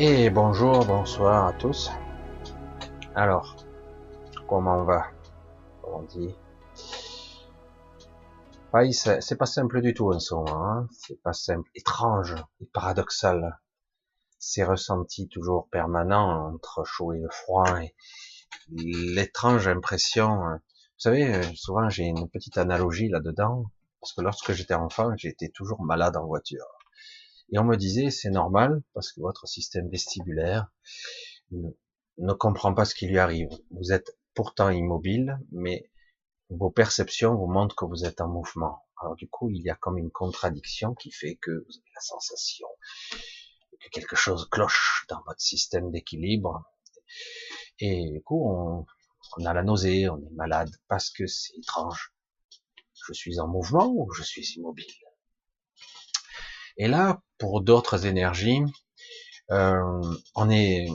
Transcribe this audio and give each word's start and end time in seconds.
Et 0.00 0.30
bonjour, 0.30 0.84
bonsoir 0.84 1.48
à 1.48 1.52
tous. 1.54 1.90
Alors, 3.16 3.56
comment 4.48 4.76
on 4.76 4.84
va? 4.84 5.08
On 5.82 6.02
dit? 6.02 6.36
Oui, 8.72 8.94
c'est 8.94 9.36
pas 9.36 9.46
simple 9.46 9.80
du 9.80 9.94
tout 9.94 10.12
en 10.12 10.20
ce. 10.20 10.36
Hein. 10.36 10.86
c'est 10.92 11.20
pas 11.20 11.32
simple, 11.32 11.68
étrange 11.74 12.36
et 12.60 12.66
paradoxal. 12.66 13.58
Ces 14.38 14.62
ressentis 14.62 15.28
toujours 15.28 15.68
permanents 15.68 16.46
entre 16.54 16.84
chaud 16.84 17.12
et 17.12 17.24
froid 17.28 17.82
et 17.82 17.92
l'étrange 18.68 19.66
impression. 19.66 20.44
Hein. 20.44 20.60
Vous 20.94 21.00
savez, 21.00 21.42
souvent 21.56 21.88
j'ai 21.88 22.04
une 22.04 22.28
petite 22.28 22.56
analogie 22.56 23.08
là-dedans 23.08 23.64
parce 24.00 24.12
que 24.12 24.20
lorsque 24.20 24.52
j'étais 24.52 24.74
enfant, 24.74 25.10
j'étais 25.16 25.48
toujours 25.48 25.82
malade 25.82 26.16
en 26.16 26.24
voiture. 26.24 26.77
Et 27.50 27.58
on 27.58 27.64
me 27.64 27.76
disait, 27.76 28.10
c'est 28.10 28.30
normal, 28.30 28.82
parce 28.92 29.12
que 29.12 29.20
votre 29.20 29.46
système 29.46 29.88
vestibulaire 29.88 30.70
ne, 31.50 32.32
comprend 32.34 32.74
pas 32.74 32.84
ce 32.84 32.94
qui 32.94 33.06
lui 33.06 33.18
arrive. 33.18 33.48
Vous 33.70 33.92
êtes 33.92 34.18
pourtant 34.34 34.68
immobile, 34.70 35.38
mais 35.50 35.90
vos 36.50 36.70
perceptions 36.70 37.34
vous 37.34 37.46
montrent 37.46 37.76
que 37.76 37.86
vous 37.86 38.04
êtes 38.04 38.20
en 38.20 38.28
mouvement. 38.28 38.84
Alors 39.00 39.16
du 39.16 39.28
coup, 39.28 39.50
il 39.50 39.62
y 39.62 39.70
a 39.70 39.76
comme 39.76 39.98
une 39.98 40.10
contradiction 40.10 40.94
qui 40.94 41.10
fait 41.10 41.36
que 41.36 41.50
vous 41.50 41.76
avez 41.76 41.90
la 41.94 42.00
sensation 42.00 42.66
que 43.80 43.88
quelque 43.90 44.16
chose 44.16 44.48
cloche 44.50 45.04
dans 45.08 45.22
votre 45.26 45.40
système 45.40 45.90
d'équilibre. 45.90 46.64
Et 47.78 48.10
du 48.10 48.22
coup, 48.22 48.50
on, 48.50 48.86
on 49.36 49.44
a 49.46 49.54
la 49.54 49.62
nausée, 49.62 50.08
on 50.08 50.18
est 50.18 50.34
malade, 50.34 50.70
parce 50.88 51.10
que 51.10 51.26
c'est 51.26 51.56
étrange. 51.56 52.12
Je 53.06 53.12
suis 53.12 53.38
en 53.38 53.46
mouvement 53.46 53.86
ou 53.86 54.10
je 54.12 54.22
suis 54.22 54.42
immobile? 54.56 55.07
Et 56.78 56.88
là, 56.88 57.20
pour 57.38 57.60
d'autres 57.60 58.06
énergies, 58.06 58.62
euh, 59.50 60.02
on 60.34 60.50
est, 60.50 60.86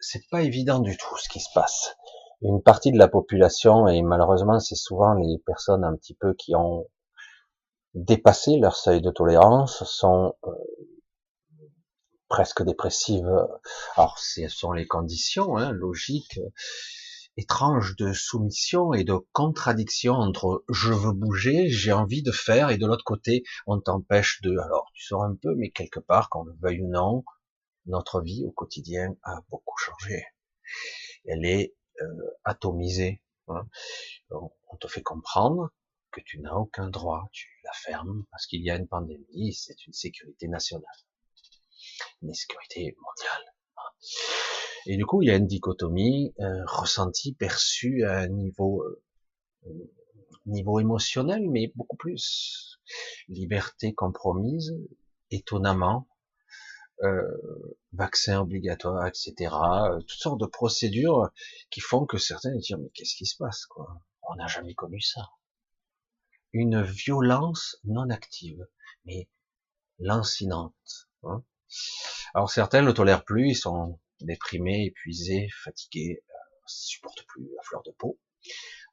c'est 0.00 0.28
pas 0.30 0.42
évident 0.42 0.80
du 0.80 0.96
tout 0.96 1.16
ce 1.16 1.28
qui 1.28 1.40
se 1.40 1.48
passe. 1.54 1.96
Une 2.42 2.62
partie 2.62 2.92
de 2.92 2.98
la 2.98 3.08
population, 3.08 3.88
et 3.88 4.02
malheureusement 4.02 4.60
c'est 4.60 4.76
souvent 4.76 5.14
les 5.14 5.38
personnes 5.46 5.84
un 5.84 5.96
petit 5.96 6.14
peu 6.14 6.34
qui 6.34 6.54
ont 6.54 6.86
dépassé 7.94 8.58
leur 8.58 8.76
seuil 8.76 9.00
de 9.00 9.10
tolérance, 9.10 9.84
sont 9.84 10.34
euh, 10.44 10.50
presque 12.28 12.62
dépressives. 12.62 13.30
Alors, 13.96 14.18
ce 14.18 14.48
sont 14.48 14.72
les 14.72 14.86
conditions 14.86 15.56
hein, 15.56 15.72
logiques 15.72 16.40
étrange 17.36 17.96
de 17.96 18.12
soumission 18.12 18.92
et 18.94 19.04
de 19.04 19.14
contradiction 19.32 20.14
entre 20.14 20.64
je 20.68 20.92
veux 20.92 21.12
bouger, 21.12 21.68
j'ai 21.68 21.92
envie 21.92 22.22
de 22.22 22.32
faire, 22.32 22.70
et 22.70 22.78
de 22.78 22.86
l'autre 22.86 23.04
côté, 23.04 23.42
on 23.66 23.80
t'empêche 23.80 24.40
de. 24.42 24.56
Alors, 24.58 24.90
tu 24.94 25.04
sors 25.04 25.24
un 25.24 25.34
peu, 25.34 25.54
mais 25.54 25.70
quelque 25.70 26.00
part, 26.00 26.30
qu'on 26.30 26.44
le 26.44 26.54
veuille 26.60 26.82
ou 26.82 26.88
non, 26.88 27.24
notre 27.86 28.20
vie 28.20 28.44
au 28.46 28.50
quotidien 28.50 29.14
a 29.22 29.40
beaucoup 29.50 29.76
changé. 29.78 30.24
Elle 31.24 31.44
est 31.44 31.74
euh, 32.00 32.06
atomisée. 32.44 33.22
Hein. 33.48 33.68
On 34.30 34.76
te 34.80 34.88
fait 34.88 35.02
comprendre 35.02 35.70
que 36.10 36.20
tu 36.20 36.40
n'as 36.40 36.54
aucun 36.54 36.88
droit, 36.88 37.28
tu 37.32 37.48
la 37.64 37.72
fermes 37.72 38.24
parce 38.30 38.46
qu'il 38.46 38.62
y 38.62 38.70
a 38.70 38.76
une 38.76 38.88
pandémie, 38.88 39.52
c'est 39.52 39.86
une 39.86 39.92
sécurité 39.92 40.48
nationale, 40.48 40.84
une 42.22 42.34
sécurité 42.34 42.96
mondiale. 42.98 43.54
Et 44.86 44.96
du 44.96 45.04
coup, 45.04 45.22
il 45.22 45.28
y 45.28 45.30
a 45.30 45.36
une 45.36 45.46
dichotomie 45.46 46.32
ressentie, 46.66 47.34
perçue 47.34 48.04
à 48.04 48.18
un 48.18 48.28
niveau 48.28 48.82
euh, 49.66 49.92
niveau 50.46 50.78
émotionnel, 50.78 51.50
mais 51.50 51.72
beaucoup 51.74 51.96
plus 51.96 52.78
liberté 53.28 53.92
compromise, 53.94 54.72
étonnamment, 55.30 56.08
euh, 57.02 57.22
vaccin 57.92 58.40
obligatoire, 58.40 59.06
etc. 59.06 59.34
Euh, 59.40 59.98
toutes 60.00 60.20
sortes 60.20 60.40
de 60.40 60.46
procédures 60.46 61.30
qui 61.70 61.80
font 61.80 62.06
que 62.06 62.16
certains 62.16 62.54
disent 62.54 62.76
mais 62.78 62.90
qu'est-ce 62.94 63.16
qui 63.16 63.26
se 63.26 63.36
passe 63.36 63.66
quoi? 63.66 64.00
On 64.22 64.36
n'a 64.36 64.46
jamais 64.46 64.74
connu 64.74 65.00
ça. 65.00 65.28
Une 66.52 66.82
violence 66.82 67.76
non 67.84 68.08
active, 68.08 68.64
mais 69.04 69.28
lancinante. 69.98 71.08
Hein 71.24 71.42
Alors 72.34 72.50
certains 72.50 72.82
le 72.82 72.94
tolèrent 72.94 73.24
plus, 73.24 73.50
ils 73.50 73.56
sont 73.56 73.98
déprimés, 74.20 74.86
épuisés, 74.86 75.48
fatigués, 75.62 76.22
euh, 76.28 76.34
supportent 76.66 77.24
plus 77.26 77.48
à 77.58 77.62
fleur 77.62 77.82
de 77.84 77.92
peau. 77.92 78.18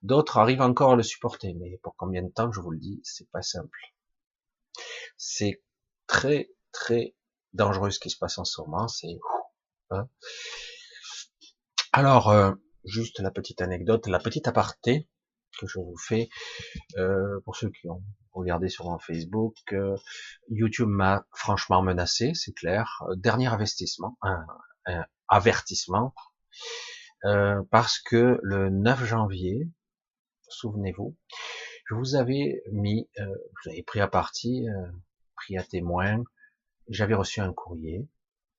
D'autres 0.02 0.38
arrivent 0.38 0.62
encore 0.62 0.92
à 0.92 0.96
le 0.96 1.04
supporter, 1.04 1.54
mais 1.54 1.80
pour 1.82 1.96
combien 1.96 2.24
de 2.24 2.32
temps, 2.32 2.52
je 2.52 2.60
vous 2.60 2.72
le 2.72 2.80
dis, 2.80 3.00
c'est 3.04 3.30
pas 3.32 3.42
simple. 3.42 3.80
C'est 5.18 5.64
très 6.08 6.50
très 6.72 7.16
dangereux 7.54 7.92
ce 7.92 8.00
qui 8.00 8.10
se 8.10 8.18
passe 8.18 8.38
en 8.38 8.46
ce 8.46 8.62
moment. 8.62 8.88
Hein. 9.92 10.10
alors 11.92 12.30
euh, 12.30 12.52
juste 12.84 13.20
la 13.20 13.32
petite 13.32 13.62
anecdote, 13.62 14.08
la 14.08 14.20
petite 14.20 14.48
aparté 14.48 15.08
que 15.60 15.68
je 15.68 15.80
vous 15.80 15.98
fais 15.98 16.30
euh, 16.98 17.40
pour 17.46 17.56
ceux 17.56 17.70
qui 17.70 17.88
ont 17.88 18.04
regardé 18.32 18.70
sur 18.70 18.86
mon 18.86 18.98
Facebook. 18.98 19.56
Euh, 19.72 19.96
YouTube 20.50 20.88
m'a 20.90 21.26
franchement 21.32 21.82
menacé, 21.84 22.34
c'est 22.34 22.54
clair. 22.54 23.04
Dernier 23.16 23.48
investissement, 23.48 24.18
avertissement, 25.28 26.14
euh, 27.26 27.64
parce 27.72 28.00
que 28.00 28.40
le 28.44 28.70
9 28.70 29.06
janvier, 29.06 29.70
souvenez-vous, 30.50 31.18
je 31.86 31.96
vous 31.96 32.16
avais 32.16 32.62
mis, 32.72 33.10
euh, 33.20 33.26
vous 33.26 33.72
avez 33.72 33.84
pris 33.84 34.02
à 34.02 34.08
partie, 34.08 34.68
euh, 34.70 34.92
pris 35.36 35.58
à 35.58 35.64
témoin, 35.64 36.24
j'avais 36.90 37.14
reçu 37.14 37.40
un 37.40 37.54
courrier 37.54 38.08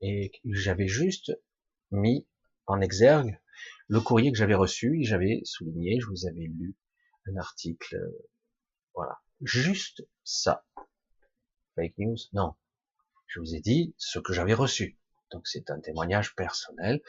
et 0.01 0.33
j'avais 0.45 0.89
juste 0.89 1.33
mis 1.91 2.27
en 2.67 2.81
exergue 2.81 3.39
le 3.89 4.01
courrier 4.01 4.33
que 4.33 4.39
j'avais 4.39 4.55
reçu 4.55 5.01
et 5.01 5.05
j'avais 5.05 5.41
souligné, 5.45 6.01
je 6.01 6.07
vous 6.07 6.27
avais 6.27 6.47
lu 6.47 6.75
un 7.27 7.37
article, 7.37 7.97
voilà, 8.95 9.19
juste 9.43 10.07
ça. 10.25 10.65
Fake 11.75 11.99
news, 11.99 12.17
non. 12.33 12.55
Je 13.27 13.41
vous 13.41 13.55
ai 13.55 13.61
dit 13.61 13.95
ce 13.99 14.19
que 14.19 14.33
j'avais 14.33 14.55
reçu. 14.55 14.99
Donc 15.35 15.49
c'est 15.49 15.71
un 15.71 15.81
témoignage 15.81 16.37
personnel. 16.37 17.03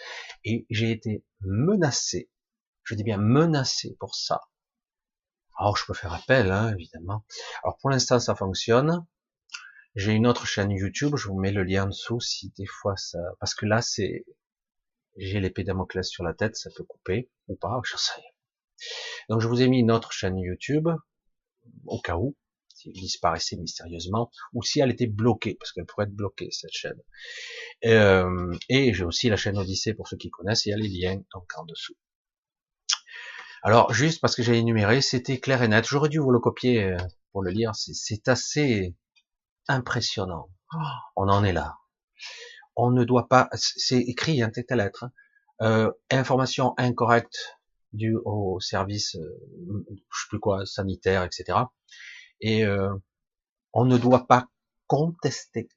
Et 0.44 0.66
j'ai 0.72 0.90
été 0.90 1.24
menacé, 1.41 2.30
je 2.84 2.96
dis 2.96 3.03
bien 3.03 3.18
menacé 3.18 3.96
pour 4.00 4.16
ça. 4.16 4.41
Alors 5.58 5.78
je 5.78 5.86
peux 5.86 5.94
faire 5.94 6.13
appel, 6.13 6.52
hein, 6.52 6.74
évidemment. 6.74 7.24
Alors 7.63 7.77
pour 7.77 7.92
l'instant 7.92 8.19
ça 8.19 8.36
fonctionne. 8.36 9.06
J'ai 9.95 10.12
une 10.12 10.27
autre 10.27 10.45
chaîne 10.45 10.72
YouTube, 10.72 11.16
je 11.16 11.27
vous 11.30 11.39
mets 11.39 11.51
le 11.51 11.63
lien 11.63 11.83
en 11.83 11.88
dessous 11.88 12.19
si 12.19 12.51
des 12.57 12.66
fois 12.66 12.98
ça... 12.98 13.19
Parce 13.39 13.54
que 13.54 13.66
là 13.66 13.81
c'est... 13.81 14.25
J'ai 15.18 15.39
l'épée 15.39 15.63
Damoclès 15.63 16.06
sur 16.06 16.24
la 16.24 16.33
tête, 16.33 16.57
ça 16.57 16.69
peut 16.75 16.83
couper 16.83 17.30
ou 17.48 17.56
pas, 17.56 17.80
je 17.86 17.95
sais. 17.95 18.24
Donc 19.30 19.39
je 19.39 19.48
vous 19.48 19.62
ai 19.62 19.69
mis 19.69 19.80
une 19.80 19.92
autre 19.92 20.12
chaîne 20.12 20.38
YouTube, 20.38 20.89
au 21.86 22.01
cas 22.01 22.18
où 22.18 22.36
disparaissait 22.94 23.56
mystérieusement, 23.58 24.32
ou 24.54 24.64
si 24.64 24.80
elle 24.80 24.92
était 24.92 25.08
bloquée, 25.08 25.56
parce 25.60 25.72
qu'elle 25.72 25.86
pourrait 25.86 26.06
être 26.06 26.16
bloquée, 26.16 26.50
cette 26.52 26.72
chaîne. 26.72 27.02
Euh, 27.86 28.54
et 28.70 28.94
j'ai 28.94 29.04
aussi 29.04 29.30
la 29.30 29.38
chaîne 29.38 29.58
Odyssée, 29.58 29.94
pour 29.94 30.08
ceux 30.08 30.18
qui 30.18 30.30
connaissent, 30.30 30.66
il 30.66 30.70
y 30.70 30.74
a 30.74 30.78
les 30.78 30.90
liens 30.90 31.22
donc 31.34 31.46
en 31.58 31.66
dessous. 31.66 31.96
Alors, 33.64 33.92
juste 33.94 34.22
parce 34.22 34.36
que 34.36 34.44
j'ai 34.44 34.58
énuméré, 34.58 35.02
c'était 35.02 35.40
clair 35.40 35.64
et 35.64 35.68
net. 35.68 35.86
J'aurais 35.88 36.10
dû 36.10 36.20
vous 36.20 36.30
le 36.30 36.40
copier 36.40 36.84
euh, 36.84 36.98
pour 37.32 37.42
le 37.42 37.50
lire. 37.50 37.72
C'est 37.74 38.28
assez 38.28 38.96
impressionnant. 39.68 40.50
On 41.16 41.28
en 41.30 41.44
est 41.44 41.52
là. 41.52 41.78
On 42.76 42.92
ne 42.92 43.04
doit 43.04 43.28
pas, 43.28 43.50
c'est 43.54 44.02
écrit, 44.02 44.44
un 44.44 44.48
hein, 44.48 44.50
tête 44.52 44.72
à 44.72 44.76
lettre, 44.76 45.06
hein. 45.06 45.12
euh, 45.62 45.92
information 46.12 46.76
incorrecte 46.78 47.58
due 47.94 48.18
au 48.26 48.60
service, 48.60 49.16
euh, 49.16 49.88
je 49.90 50.22
sais 50.22 50.28
plus 50.30 50.40
quoi, 50.40 50.66
sanitaire, 50.66 51.24
etc 51.24 51.58
et 52.42 52.66
euh, 52.66 52.94
on 53.74 53.86
ne 53.86 53.98
doit 53.98 54.28
pas 54.28 54.48
contester 54.88 55.70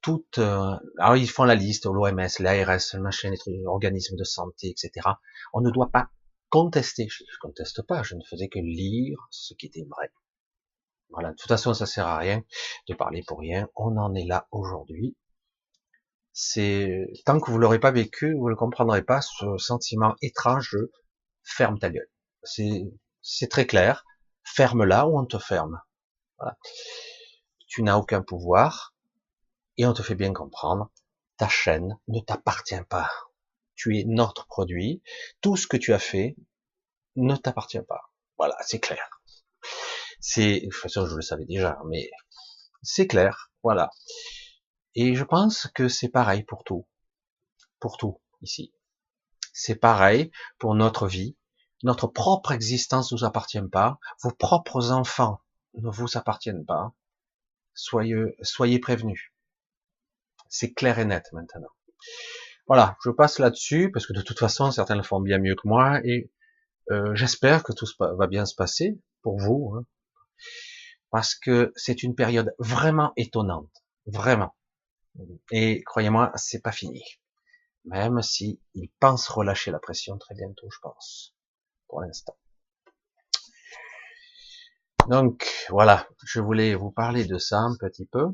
toutes. 0.00 0.38
Euh, 0.38 0.76
alors 0.98 1.16
ils 1.16 1.28
font 1.28 1.44
la 1.44 1.54
liste, 1.54 1.86
l'OMS, 1.86 2.28
l'ARS, 2.38 2.94
le 2.94 3.00
machin, 3.00 3.30
les 3.46 3.66
organismes 3.66 4.16
de 4.16 4.24
santé, 4.24 4.68
etc. 4.68 5.08
On 5.52 5.60
ne 5.60 5.70
doit 5.70 5.90
pas 5.90 6.10
contester. 6.48 7.08
Je 7.08 7.24
ne 7.24 7.38
conteste 7.40 7.82
pas, 7.82 8.02
je 8.02 8.14
ne 8.14 8.22
faisais 8.28 8.48
que 8.48 8.58
lire 8.60 9.18
ce 9.30 9.54
qui 9.54 9.66
était 9.66 9.86
vrai. 9.88 10.12
Voilà, 11.10 11.30
de 11.30 11.36
toute 11.36 11.48
façon, 11.48 11.74
ça 11.74 11.86
sert 11.86 12.06
à 12.06 12.18
rien 12.18 12.42
de 12.88 12.94
parler 12.94 13.22
pour 13.26 13.40
rien. 13.40 13.68
On 13.76 13.96
en 13.96 14.14
est 14.14 14.26
là 14.26 14.48
aujourd'hui. 14.50 15.16
C'est 16.32 17.08
tant 17.24 17.40
que 17.40 17.50
vous 17.50 17.58
l'aurez 17.58 17.78
pas 17.78 17.92
vécu, 17.92 18.34
vous 18.34 18.50
ne 18.50 18.54
comprendrez 18.54 19.02
pas 19.02 19.22
ce 19.22 19.56
sentiment 19.56 20.14
étrange 20.20 20.76
ferme 21.42 21.78
ta 21.78 21.90
gueule. 21.90 22.10
C'est 22.42 22.82
c'est 23.22 23.48
très 23.48 23.66
clair 23.66 24.04
ferme-la 24.46 25.06
ou 25.06 25.18
on 25.18 25.26
te 25.26 25.38
ferme? 25.38 25.82
Tu 27.66 27.82
n'as 27.82 27.96
aucun 27.96 28.22
pouvoir 28.22 28.94
et 29.76 29.86
on 29.86 29.92
te 29.92 30.02
fait 30.02 30.14
bien 30.14 30.32
comprendre, 30.32 30.90
ta 31.36 31.48
chaîne 31.48 31.98
ne 32.08 32.20
t'appartient 32.20 32.82
pas. 32.88 33.10
Tu 33.74 33.98
es 33.98 34.04
notre 34.04 34.46
produit. 34.46 35.02
Tout 35.42 35.56
ce 35.56 35.66
que 35.66 35.76
tu 35.76 35.92
as 35.92 35.98
fait 35.98 36.36
ne 37.16 37.36
t'appartient 37.36 37.82
pas. 37.86 38.10
Voilà, 38.38 38.56
c'est 38.62 38.80
clair. 38.80 39.20
C'est, 40.20 40.60
de 40.60 40.64
toute 40.64 40.74
façon, 40.74 41.06
je 41.06 41.14
le 41.14 41.22
savais 41.22 41.44
déjà, 41.44 41.78
mais 41.86 42.10
c'est 42.82 43.06
clair. 43.06 43.50
Voilà. 43.62 43.90
Et 44.94 45.14
je 45.14 45.24
pense 45.24 45.66
que 45.74 45.88
c'est 45.88 46.08
pareil 46.08 46.42
pour 46.44 46.64
tout. 46.64 46.86
Pour 47.80 47.98
tout, 47.98 48.20
ici. 48.40 48.72
C'est 49.52 49.76
pareil 49.76 50.30
pour 50.58 50.74
notre 50.74 51.06
vie. 51.06 51.36
Notre 51.82 52.06
propre 52.06 52.52
existence 52.52 53.12
ne 53.12 53.16
nous 53.16 53.24
appartient 53.24 53.60
pas. 53.70 53.98
Vos 54.22 54.32
propres 54.32 54.90
enfants 54.90 55.40
ne 55.74 55.90
vous 55.90 56.16
appartiennent 56.16 56.64
pas. 56.64 56.94
Soyez, 57.74 58.36
soyez 58.42 58.78
prévenus. 58.78 59.32
C'est 60.48 60.72
clair 60.72 60.98
et 60.98 61.04
net 61.04 61.26
maintenant. 61.32 61.68
Voilà, 62.66 62.96
je 63.04 63.10
passe 63.10 63.38
là-dessus 63.38 63.90
parce 63.92 64.06
que 64.06 64.12
de 64.12 64.22
toute 64.22 64.38
façon, 64.38 64.70
certains 64.70 64.96
le 64.96 65.02
font 65.02 65.20
bien 65.20 65.38
mieux 65.38 65.54
que 65.54 65.68
moi 65.68 66.00
et 66.04 66.30
euh, 66.90 67.14
j'espère 67.14 67.62
que 67.62 67.72
tout 67.72 67.86
va 67.98 68.26
bien 68.26 68.46
se 68.46 68.54
passer 68.54 68.98
pour 69.22 69.38
vous, 69.38 69.74
hein, 69.76 69.84
parce 71.10 71.34
que 71.34 71.72
c'est 71.76 72.02
une 72.02 72.14
période 72.14 72.54
vraiment 72.58 73.12
étonnante, 73.16 73.70
vraiment. 74.06 74.56
Et 75.50 75.82
croyez-moi, 75.84 76.32
c'est 76.36 76.60
pas 76.60 76.72
fini. 76.72 77.02
Même 77.84 78.20
si 78.22 78.60
pensent 78.98 79.28
relâcher 79.28 79.70
la 79.70 79.78
pression 79.78 80.18
très 80.18 80.34
bientôt, 80.34 80.68
je 80.70 80.78
pense, 80.80 81.35
pour 81.88 82.00
l'instant. 82.00 82.36
Donc 85.08 85.46
voilà, 85.68 86.08
je 86.24 86.40
voulais 86.40 86.74
vous 86.74 86.90
parler 86.90 87.24
de 87.24 87.38
ça 87.38 87.58
un 87.58 87.76
petit 87.78 88.06
peu. 88.06 88.26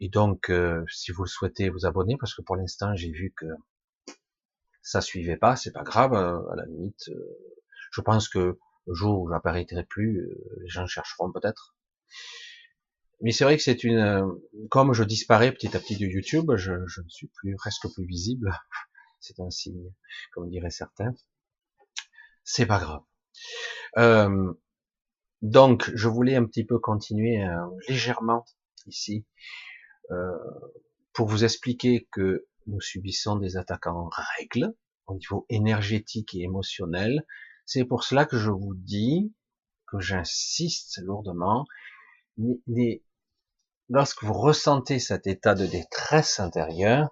Et 0.00 0.08
donc, 0.08 0.50
euh, 0.50 0.84
si 0.88 1.12
vous 1.12 1.24
le 1.24 1.28
souhaitez, 1.28 1.68
vous 1.70 1.86
abonner, 1.86 2.16
parce 2.18 2.34
que 2.34 2.42
pour 2.42 2.56
l'instant, 2.56 2.94
j'ai 2.94 3.10
vu 3.10 3.32
que 3.36 3.46
ça 4.82 5.00
suivait 5.00 5.36
pas, 5.36 5.56
c'est 5.56 5.72
pas 5.72 5.82
grave, 5.82 6.14
euh, 6.14 6.38
à 6.50 6.56
la 6.56 6.66
limite. 6.66 7.08
Euh, 7.08 7.36
je 7.92 8.00
pense 8.00 8.28
que 8.28 8.58
le 8.86 8.94
jour 8.94 9.22
où 9.22 9.30
j'apparaîtrai 9.30 9.84
plus, 9.84 10.28
les 10.60 10.68
gens 10.68 10.86
chercheront 10.86 11.32
peut-être. 11.32 11.76
Mais 13.20 13.32
c'est 13.32 13.44
vrai 13.44 13.56
que 13.56 13.62
c'est 13.62 13.82
une, 13.84 14.24
comme 14.70 14.92
je 14.92 15.02
disparais 15.04 15.52
petit 15.52 15.76
à 15.76 15.80
petit 15.80 15.96
de 15.96 16.06
YouTube, 16.06 16.52
je, 16.56 16.72
je 16.86 17.00
ne 17.00 17.08
suis 17.08 17.28
plus 17.28 17.54
presque 17.56 17.92
plus 17.94 18.06
visible. 18.06 18.52
C'est 19.20 19.40
un 19.40 19.50
signe, 19.50 19.92
comme 20.32 20.48
diraient 20.48 20.70
certains. 20.70 21.12
C'est 22.50 22.64
pas 22.64 22.78
grave. 22.78 23.02
Euh, 23.98 24.54
donc, 25.42 25.90
je 25.94 26.08
voulais 26.08 26.34
un 26.34 26.46
petit 26.46 26.64
peu 26.64 26.78
continuer 26.78 27.44
légèrement 27.90 28.46
ici 28.86 29.26
euh, 30.10 30.32
pour 31.12 31.28
vous 31.28 31.44
expliquer 31.44 32.08
que 32.10 32.46
nous 32.66 32.80
subissons 32.80 33.36
des 33.36 33.58
attaques 33.58 33.86
en 33.86 34.08
règle 34.38 34.74
au 35.06 35.14
niveau 35.16 35.44
énergétique 35.50 36.34
et 36.34 36.40
émotionnel. 36.40 37.26
C'est 37.66 37.84
pour 37.84 38.02
cela 38.02 38.24
que 38.24 38.38
je 38.38 38.50
vous 38.50 38.74
dis, 38.74 39.34
que 39.86 40.00
j'insiste 40.00 41.02
lourdement, 41.02 41.66
lorsque 43.90 44.24
vous 44.24 44.32
ressentez 44.32 44.98
cet 44.98 45.26
état 45.26 45.54
de 45.54 45.66
détresse 45.66 46.40
intérieure, 46.40 47.10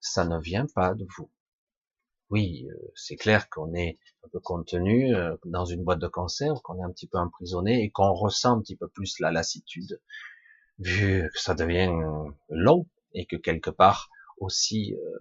ça 0.00 0.24
ne 0.24 0.40
vient 0.40 0.66
pas 0.74 0.94
de 0.94 1.06
vous. 1.18 1.30
Oui, 2.30 2.66
euh, 2.70 2.92
c'est 2.94 3.16
clair 3.16 3.48
qu'on 3.50 3.74
est 3.74 3.98
un 4.24 4.28
peu 4.28 4.40
contenu 4.40 5.14
euh, 5.14 5.36
dans 5.44 5.64
une 5.64 5.84
boîte 5.84 6.00
de 6.00 6.08
conserve, 6.08 6.60
qu'on 6.62 6.78
est 6.80 6.84
un 6.84 6.90
petit 6.90 7.06
peu 7.06 7.18
emprisonné 7.18 7.82
et 7.82 7.90
qu'on 7.90 8.12
ressent 8.12 8.58
un 8.58 8.60
petit 8.60 8.76
peu 8.76 8.88
plus 8.88 9.20
la 9.20 9.30
lassitude, 9.30 10.00
vu 10.78 11.30
que 11.32 11.40
ça 11.40 11.54
devient 11.54 11.90
long 12.48 12.86
et 13.14 13.26
que 13.26 13.36
quelque 13.36 13.70
part 13.70 14.10
aussi 14.38 14.94
euh, 14.94 15.18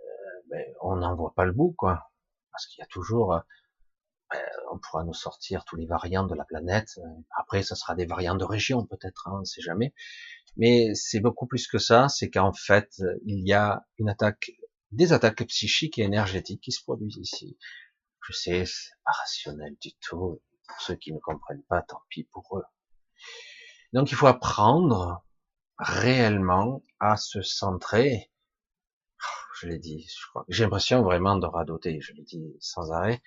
euh, 0.00 0.04
ben, 0.50 0.64
on 0.82 0.96
n'en 0.96 1.16
voit 1.16 1.34
pas 1.34 1.44
le 1.44 1.52
bout 1.52 1.74
quoi. 1.76 2.10
Parce 2.52 2.66
qu'il 2.66 2.80
y 2.80 2.84
a 2.84 2.86
toujours 2.86 3.34
euh, 3.34 3.40
ben, 4.30 4.42
on 4.72 4.78
pourra 4.78 5.04
nous 5.04 5.14
sortir 5.14 5.64
tous 5.64 5.76
les 5.76 5.86
variants 5.86 6.26
de 6.26 6.34
la 6.34 6.44
planète 6.44 7.00
après 7.36 7.62
ça 7.62 7.74
sera 7.74 7.94
des 7.94 8.06
variants 8.06 8.36
de 8.36 8.44
région 8.44 8.86
peut-être 8.86 9.28
hein, 9.28 9.38
on 9.40 9.44
sait 9.44 9.62
jamais. 9.62 9.94
Mais 10.56 10.94
c'est 10.94 11.20
beaucoup 11.20 11.46
plus 11.46 11.66
que 11.66 11.78
ça 11.78 12.08
c'est 12.08 12.30
qu'en 12.30 12.52
fait 12.52 13.02
il 13.24 13.46
y 13.46 13.52
a 13.52 13.84
une 13.98 14.08
attaque 14.08 14.52
des 14.94 15.12
attaques 15.12 15.46
psychiques 15.46 15.98
et 15.98 16.02
énergétiques 16.02 16.62
qui 16.62 16.72
se 16.72 16.82
produisent 16.82 17.18
ici 17.18 17.56
je 18.26 18.32
sais 18.32 18.64
c'est 18.66 18.94
pas 19.04 19.12
rationnel 19.12 19.76
du 19.80 19.92
tout 20.00 20.42
pour 20.66 20.80
ceux 20.80 20.96
qui 20.96 21.12
ne 21.12 21.18
comprennent 21.18 21.64
pas 21.68 21.82
tant 21.82 22.00
pis 22.08 22.24
pour 22.24 22.58
eux 22.58 22.64
donc 23.92 24.10
il 24.10 24.16
faut 24.16 24.26
apprendre 24.26 25.24
réellement 25.78 26.82
à 27.00 27.16
se 27.16 27.42
centrer. 27.42 28.30
Je 29.60 29.68
l'ai 29.68 29.78
dit, 29.78 30.06
je 30.08 30.26
crois. 30.28 30.44
J'ai 30.48 30.64
l'impression 30.64 31.02
vraiment 31.02 31.36
de 31.36 31.46
radoter, 31.46 32.00
je 32.00 32.12
l'ai 32.12 32.24
dit 32.24 32.56
sans 32.60 32.90
arrêt, 32.90 33.22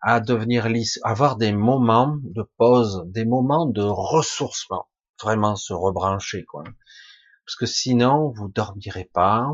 à 0.00 0.20
devenir 0.20 0.68
lisse, 0.68 0.98
avoir 1.04 1.36
des 1.36 1.52
moments 1.52 2.18
de 2.22 2.42
pause, 2.56 3.04
des 3.06 3.24
moments 3.24 3.66
de 3.66 3.82
ressourcement, 3.82 4.88
vraiment 5.22 5.54
se 5.54 5.72
rebrancher, 5.72 6.44
quoi. 6.44 6.64
Parce 7.46 7.56
que 7.56 7.66
sinon, 7.66 8.32
vous 8.32 8.48
dormirez 8.48 9.08
pas. 9.12 9.48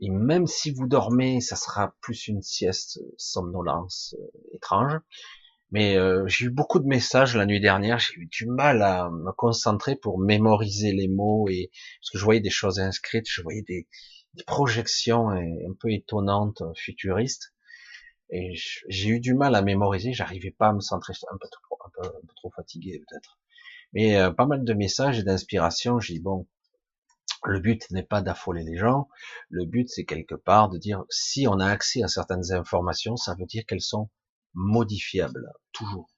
Et 0.00 0.10
même 0.10 0.46
si 0.46 0.70
vous 0.70 0.86
dormez, 0.86 1.40
ça 1.40 1.56
sera 1.56 1.94
plus 2.00 2.28
une 2.28 2.42
sieste 2.42 3.00
somnolence 3.16 4.14
euh, 4.18 4.54
étrange. 4.54 4.98
Mais 5.72 5.96
euh, 5.96 6.24
j'ai 6.28 6.46
eu 6.46 6.50
beaucoup 6.50 6.78
de 6.78 6.86
messages 6.86 7.36
la 7.36 7.44
nuit 7.44 7.60
dernière, 7.60 7.98
j'ai 7.98 8.14
eu 8.14 8.26
du 8.26 8.46
mal 8.46 8.82
à 8.82 9.10
me 9.10 9.32
concentrer 9.32 9.96
pour 9.96 10.18
mémoriser 10.20 10.92
les 10.92 11.08
mots 11.08 11.48
et 11.48 11.70
parce 12.00 12.10
que 12.10 12.18
je 12.18 12.24
voyais 12.24 12.40
des 12.40 12.50
choses 12.50 12.78
inscrites, 12.78 13.26
je 13.28 13.42
voyais 13.42 13.62
des, 13.62 13.88
projections 14.46 15.30
un 15.30 15.72
peu 15.80 15.90
étonnantes, 15.90 16.62
futuristes, 16.76 17.54
et 18.30 18.52
j'ai 18.88 19.08
eu 19.08 19.20
du 19.20 19.34
mal 19.34 19.54
à 19.54 19.62
mémoriser, 19.62 20.12
j'arrivais 20.12 20.50
pas 20.50 20.68
à 20.68 20.72
me 20.72 20.80
centrer, 20.80 21.14
un 21.32 21.38
peu 21.40 21.48
trop, 21.50 21.78
un 21.84 21.90
peu, 21.94 22.08
un 22.08 22.20
peu 22.20 22.34
trop 22.36 22.50
fatigué 22.50 22.98
peut-être. 22.98 23.38
Mais 23.92 24.16
euh, 24.16 24.30
pas 24.30 24.46
mal 24.46 24.64
de 24.64 24.74
messages 24.74 25.18
et 25.18 25.22
d'inspiration, 25.22 26.00
j'ai 26.00 26.14
dit 26.14 26.20
bon, 26.20 26.46
le 27.46 27.60
but 27.60 27.90
n'est 27.90 28.02
pas 28.02 28.22
d'affoler 28.22 28.62
les 28.62 28.76
gens, 28.76 29.08
le 29.48 29.64
but 29.64 29.88
c'est 29.88 30.04
quelque 30.04 30.34
part 30.34 30.68
de 30.68 30.78
dire 30.78 31.04
si 31.10 31.46
on 31.48 31.58
a 31.60 31.66
accès 31.66 32.02
à 32.02 32.08
certaines 32.08 32.52
informations, 32.52 33.16
ça 33.16 33.34
veut 33.38 33.46
dire 33.46 33.64
qu'elles 33.66 33.80
sont 33.80 34.10
modifiable, 34.54 35.52
toujours. 35.72 36.08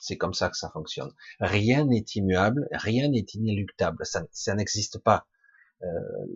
C'est 0.00 0.16
comme 0.16 0.34
ça 0.34 0.48
que 0.50 0.56
ça 0.56 0.70
fonctionne. 0.70 1.12
Rien 1.38 1.84
n'est 1.84 2.04
immuable, 2.16 2.66
rien 2.72 3.08
n'est 3.08 3.26
inéluctable, 3.34 4.04
ça, 4.04 4.24
ça 4.32 4.54
n'existe 4.54 4.98
pas. 4.98 5.26
Euh, 5.82 5.86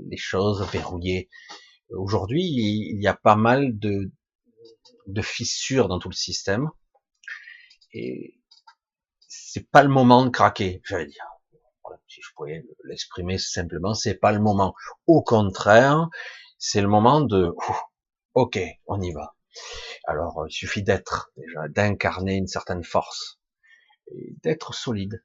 les 0.08 0.16
choses 0.16 0.64
verrouillées. 0.70 1.28
Aujourd'hui, 1.90 2.42
il 2.42 3.00
y 3.00 3.06
a 3.06 3.14
pas 3.14 3.36
mal 3.36 3.78
de, 3.78 4.10
de 5.06 5.22
fissures 5.22 5.88
dans 5.88 5.98
tout 5.98 6.08
le 6.08 6.14
système, 6.14 6.68
et 7.92 8.40
c'est 9.28 9.68
pas 9.70 9.82
le 9.82 9.88
moment 9.88 10.24
de 10.24 10.30
craquer, 10.30 10.80
j'allais 10.84 11.06
dire. 11.06 11.24
Si 12.16 12.22
je 12.22 12.32
pouvais 12.34 12.64
l'exprimer 12.84 13.36
simplement, 13.36 13.92
c'est 13.92 14.14
pas 14.14 14.32
le 14.32 14.38
moment. 14.38 14.74
Au 15.06 15.22
contraire, 15.22 16.08
c'est 16.58 16.80
le 16.80 16.88
moment 16.88 17.20
de, 17.20 17.54
ok, 18.32 18.58
on 18.86 19.02
y 19.02 19.12
va. 19.12 19.36
Alors, 20.06 20.40
euh, 20.40 20.46
il 20.48 20.52
suffit 20.52 20.82
d'être, 20.82 21.30
déjà, 21.36 21.68
d'incarner 21.68 22.36
une 22.36 22.46
certaine 22.46 22.84
force, 22.84 23.38
d'être 24.42 24.72
solide. 24.72 25.22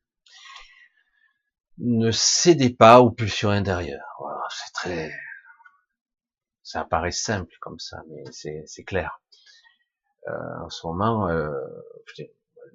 Ne 1.78 2.12
cédez 2.12 2.74
pas 2.74 3.00
aux 3.00 3.12
pulsions 3.12 3.52
intérieures. 3.52 4.16
Voilà, 4.20 4.44
c'est 4.50 4.74
très, 4.74 5.12
ça 6.62 6.84
paraît 6.84 7.12
simple 7.12 7.56
comme 7.62 7.80
ça, 7.80 8.02
mais 8.10 8.24
c'est 8.66 8.84
clair. 8.84 9.22
Euh, 10.28 10.66
en 10.66 10.70
ce 10.70 10.86
moment, 10.88 11.30
euh, 11.30 11.52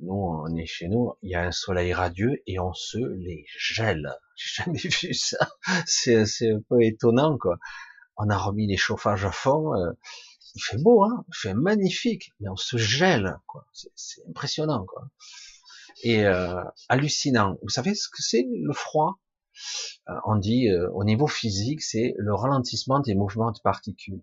nous, 0.01 0.15
on 0.15 0.55
est 0.57 0.67
chez 0.67 0.89
nous, 0.89 1.13
il 1.23 1.31
y 1.31 1.35
a 1.35 1.43
un 1.43 1.53
soleil 1.53 1.93
radieux 1.93 2.43
et 2.47 2.59
on 2.59 2.73
se 2.73 2.99
les 2.99 3.47
gèle. 3.59 4.13
J'ai 4.37 4.65
jamais 4.65 4.79
vu 4.79 5.15
ça. 5.15 5.49
C'est 5.87 6.51
un 6.51 6.61
peu 6.69 6.83
étonnant, 6.83 7.39
quoi. 7.39 7.59
On 8.17 8.29
a 8.31 8.37
remis 8.37 8.67
les 8.67 8.77
chauffages 8.77 9.25
à 9.25 9.33
fond. 9.33 9.75
Euh, 9.75 9.93
il 10.55 10.63
fait 10.63 10.79
beau, 10.79 11.05
hein, 11.05 11.25
il 11.29 11.37
fait 11.37 11.55
magnifique, 11.55 12.33
mais 12.41 12.49
on 12.49 12.57
se 12.57 12.77
gèle, 12.79 13.39
quoi. 13.47 13.67
C'est 13.73 14.23
impressionnant, 14.29 14.87
quoi. 14.87 15.09
Et 16.03 16.25
euh, 16.25 16.63
hallucinant. 16.89 17.59
Vous 17.63 17.69
savez 17.69 17.95
ce 17.95 18.09
que 18.09 18.23
c'est 18.23 18.47
le 18.51 18.73
froid? 18.73 19.19
Euh, 20.09 20.15
On 20.25 20.37
dit 20.37 20.69
euh, 20.69 20.91
au 20.93 21.05
niveau 21.05 21.27
physique, 21.27 21.83
c'est 21.83 22.15
le 22.19 22.35
ralentissement 22.35 23.01
des 23.01 23.15
mouvements 23.15 23.53
de 23.53 23.61
particules. 23.61 24.23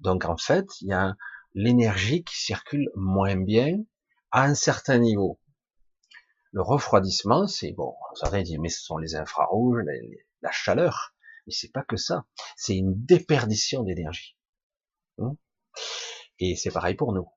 Donc 0.00 0.24
en 0.24 0.36
fait, 0.36 0.66
il 0.80 0.88
y 0.88 0.92
a 0.92 1.14
l'énergie 1.54 2.24
qui 2.24 2.36
circule 2.36 2.90
moins 2.94 3.36
bien 3.36 3.78
à 4.34 4.42
un 4.42 4.54
certain 4.56 4.98
niveau. 4.98 5.38
Le 6.50 6.60
refroidissement, 6.60 7.46
c'est 7.46 7.70
bon. 7.70 7.94
Certains 8.16 8.42
disent 8.42 8.58
mais 8.58 8.68
ce 8.68 8.82
sont 8.82 8.98
les 8.98 9.14
infrarouges, 9.14 9.80
la 10.42 10.50
chaleur, 10.50 11.14
mais 11.46 11.52
c'est 11.52 11.70
pas 11.70 11.84
que 11.84 11.96
ça. 11.96 12.26
C'est 12.56 12.76
une 12.76 12.94
déperdition 13.04 13.84
d'énergie. 13.84 14.36
Hein? 15.18 15.36
Et 16.40 16.56
c'est 16.56 16.72
pareil 16.72 16.96
pour 16.96 17.12
nous. 17.12 17.28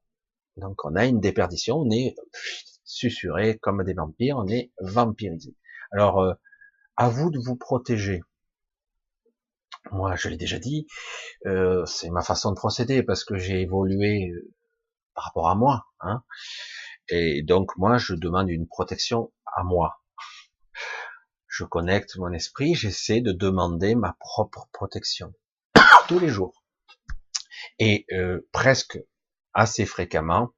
Donc 0.56 0.84
on 0.86 0.96
a 0.96 1.06
une 1.06 1.20
déperdition, 1.20 1.77
on 1.77 1.92
est 1.92 2.16
susurré 2.84 3.60
comme 3.60 3.84
des 3.84 3.94
vampires, 3.94 4.38
on 4.38 4.48
est 4.48 4.72
vampirisé. 4.82 5.56
Alors 5.92 6.20
euh, 6.22 6.34
à 6.96 7.10
vous 7.10 7.30
de 7.30 7.38
vous 7.38 7.56
protéger. 7.56 8.22
Moi, 9.92 10.16
je 10.16 10.30
l'ai 10.30 10.38
déjà 10.38 10.58
dit, 10.58 10.88
euh, 11.46 11.86
c'est 11.86 12.10
ma 12.10 12.24
façon 12.24 12.50
de 12.50 12.56
procéder 12.56 13.04
parce 13.04 13.24
que 13.24 13.38
j'ai 13.38 13.62
évolué 13.62 14.32
euh, 14.32 14.51
par 15.13 15.25
rapport 15.25 15.48
à 15.48 15.56
moi. 15.56 15.86
Hein, 16.00 16.24
et 17.10 17.42
donc 17.44 17.76
moi, 17.78 17.98
je 17.98 18.14
demande 18.14 18.50
une 18.50 18.68
protection 18.68 19.32
à 19.46 19.64
moi. 19.64 20.02
Je 21.48 21.64
connecte 21.64 22.18
mon 22.18 22.32
esprit, 22.32 22.76
j'essaie 22.76 23.22
de 23.22 23.32
demander 23.32 23.96
ma 23.96 24.16
propre 24.20 24.68
protection 24.74 25.34
tous 26.08 26.20
les 26.20 26.30
jours. 26.30 26.64
Et 27.80 28.06
euh, 28.12 28.48
presque 28.52 29.00
assez 29.54 29.86
fréquemment, 29.86 30.50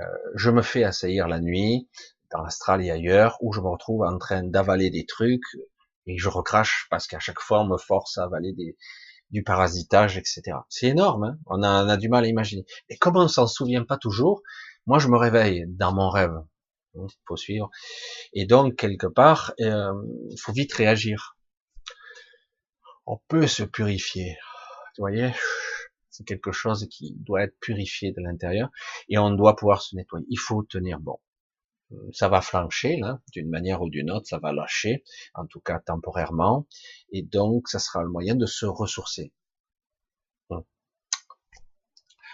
euh, 0.00 0.04
je 0.34 0.50
me 0.50 0.62
fais 0.62 0.84
assaillir 0.84 1.28
la 1.28 1.40
nuit, 1.40 1.88
dans 2.30 2.42
l'astral 2.42 2.84
et 2.84 2.90
ailleurs, 2.90 3.36
où 3.40 3.52
je 3.52 3.60
me 3.60 3.68
retrouve 3.68 4.02
en 4.02 4.18
train 4.18 4.42
d'avaler 4.42 4.90
des 4.90 5.06
trucs, 5.06 5.56
et 6.06 6.18
je 6.18 6.28
recrache 6.28 6.86
parce 6.90 7.06
qu'à 7.06 7.18
chaque 7.18 7.40
fois 7.40 7.62
on 7.62 7.66
me 7.66 7.76
force 7.76 8.18
à 8.18 8.24
avaler 8.24 8.54
du 9.30 9.42
parasitage, 9.42 10.16
etc. 10.16 10.42
C'est 10.68 10.88
énorme, 10.88 11.24
hein 11.24 11.38
on, 11.46 11.62
a, 11.62 11.84
on, 11.84 11.88
a, 11.88 11.96
du 11.96 12.08
mal 12.08 12.24
à 12.24 12.28
imaginer. 12.28 12.64
Et 12.88 12.96
comme 12.96 13.16
on 13.16 13.28
s'en 13.28 13.46
souvient 13.46 13.84
pas 13.84 13.96
toujours, 13.96 14.42
moi 14.86 14.98
je 14.98 15.08
me 15.08 15.16
réveille 15.16 15.64
dans 15.68 15.92
mon 15.92 16.10
rêve, 16.10 16.34
il 16.94 17.06
faut 17.26 17.36
suivre, 17.36 17.70
et 18.32 18.46
donc 18.46 18.76
quelque 18.76 19.06
part, 19.06 19.52
euh, 19.60 19.92
il 20.30 20.38
faut 20.38 20.52
vite 20.52 20.72
réagir. 20.72 21.36
On 23.06 23.18
peut 23.28 23.46
se 23.46 23.62
purifier, 23.62 24.36
vous 24.98 25.02
voyez, 25.02 25.32
c'est 26.10 26.24
quelque 26.24 26.52
chose 26.52 26.86
qui 26.90 27.14
doit 27.18 27.42
être 27.42 27.58
purifié 27.60 28.12
de 28.12 28.20
l'intérieur, 28.20 28.70
et 29.08 29.18
on 29.18 29.30
doit 29.30 29.56
pouvoir 29.56 29.82
se 29.82 29.96
nettoyer. 29.96 30.26
Il 30.28 30.38
faut 30.38 30.62
tenir 30.62 31.00
bon 31.00 31.18
ça 32.12 32.28
va 32.28 32.40
flancher 32.40 32.96
là, 32.96 33.20
d'une 33.32 33.48
manière 33.48 33.82
ou 33.82 33.88
d'une 33.88 34.10
autre, 34.10 34.26
ça 34.26 34.38
va 34.38 34.52
lâcher, 34.52 35.04
en 35.34 35.46
tout 35.46 35.60
cas 35.60 35.80
temporairement, 35.80 36.66
et 37.12 37.22
donc 37.22 37.68
ça 37.68 37.78
sera 37.78 38.02
le 38.02 38.08
moyen 38.08 38.34
de 38.34 38.46
se 38.46 38.66
ressourcer. 38.66 39.32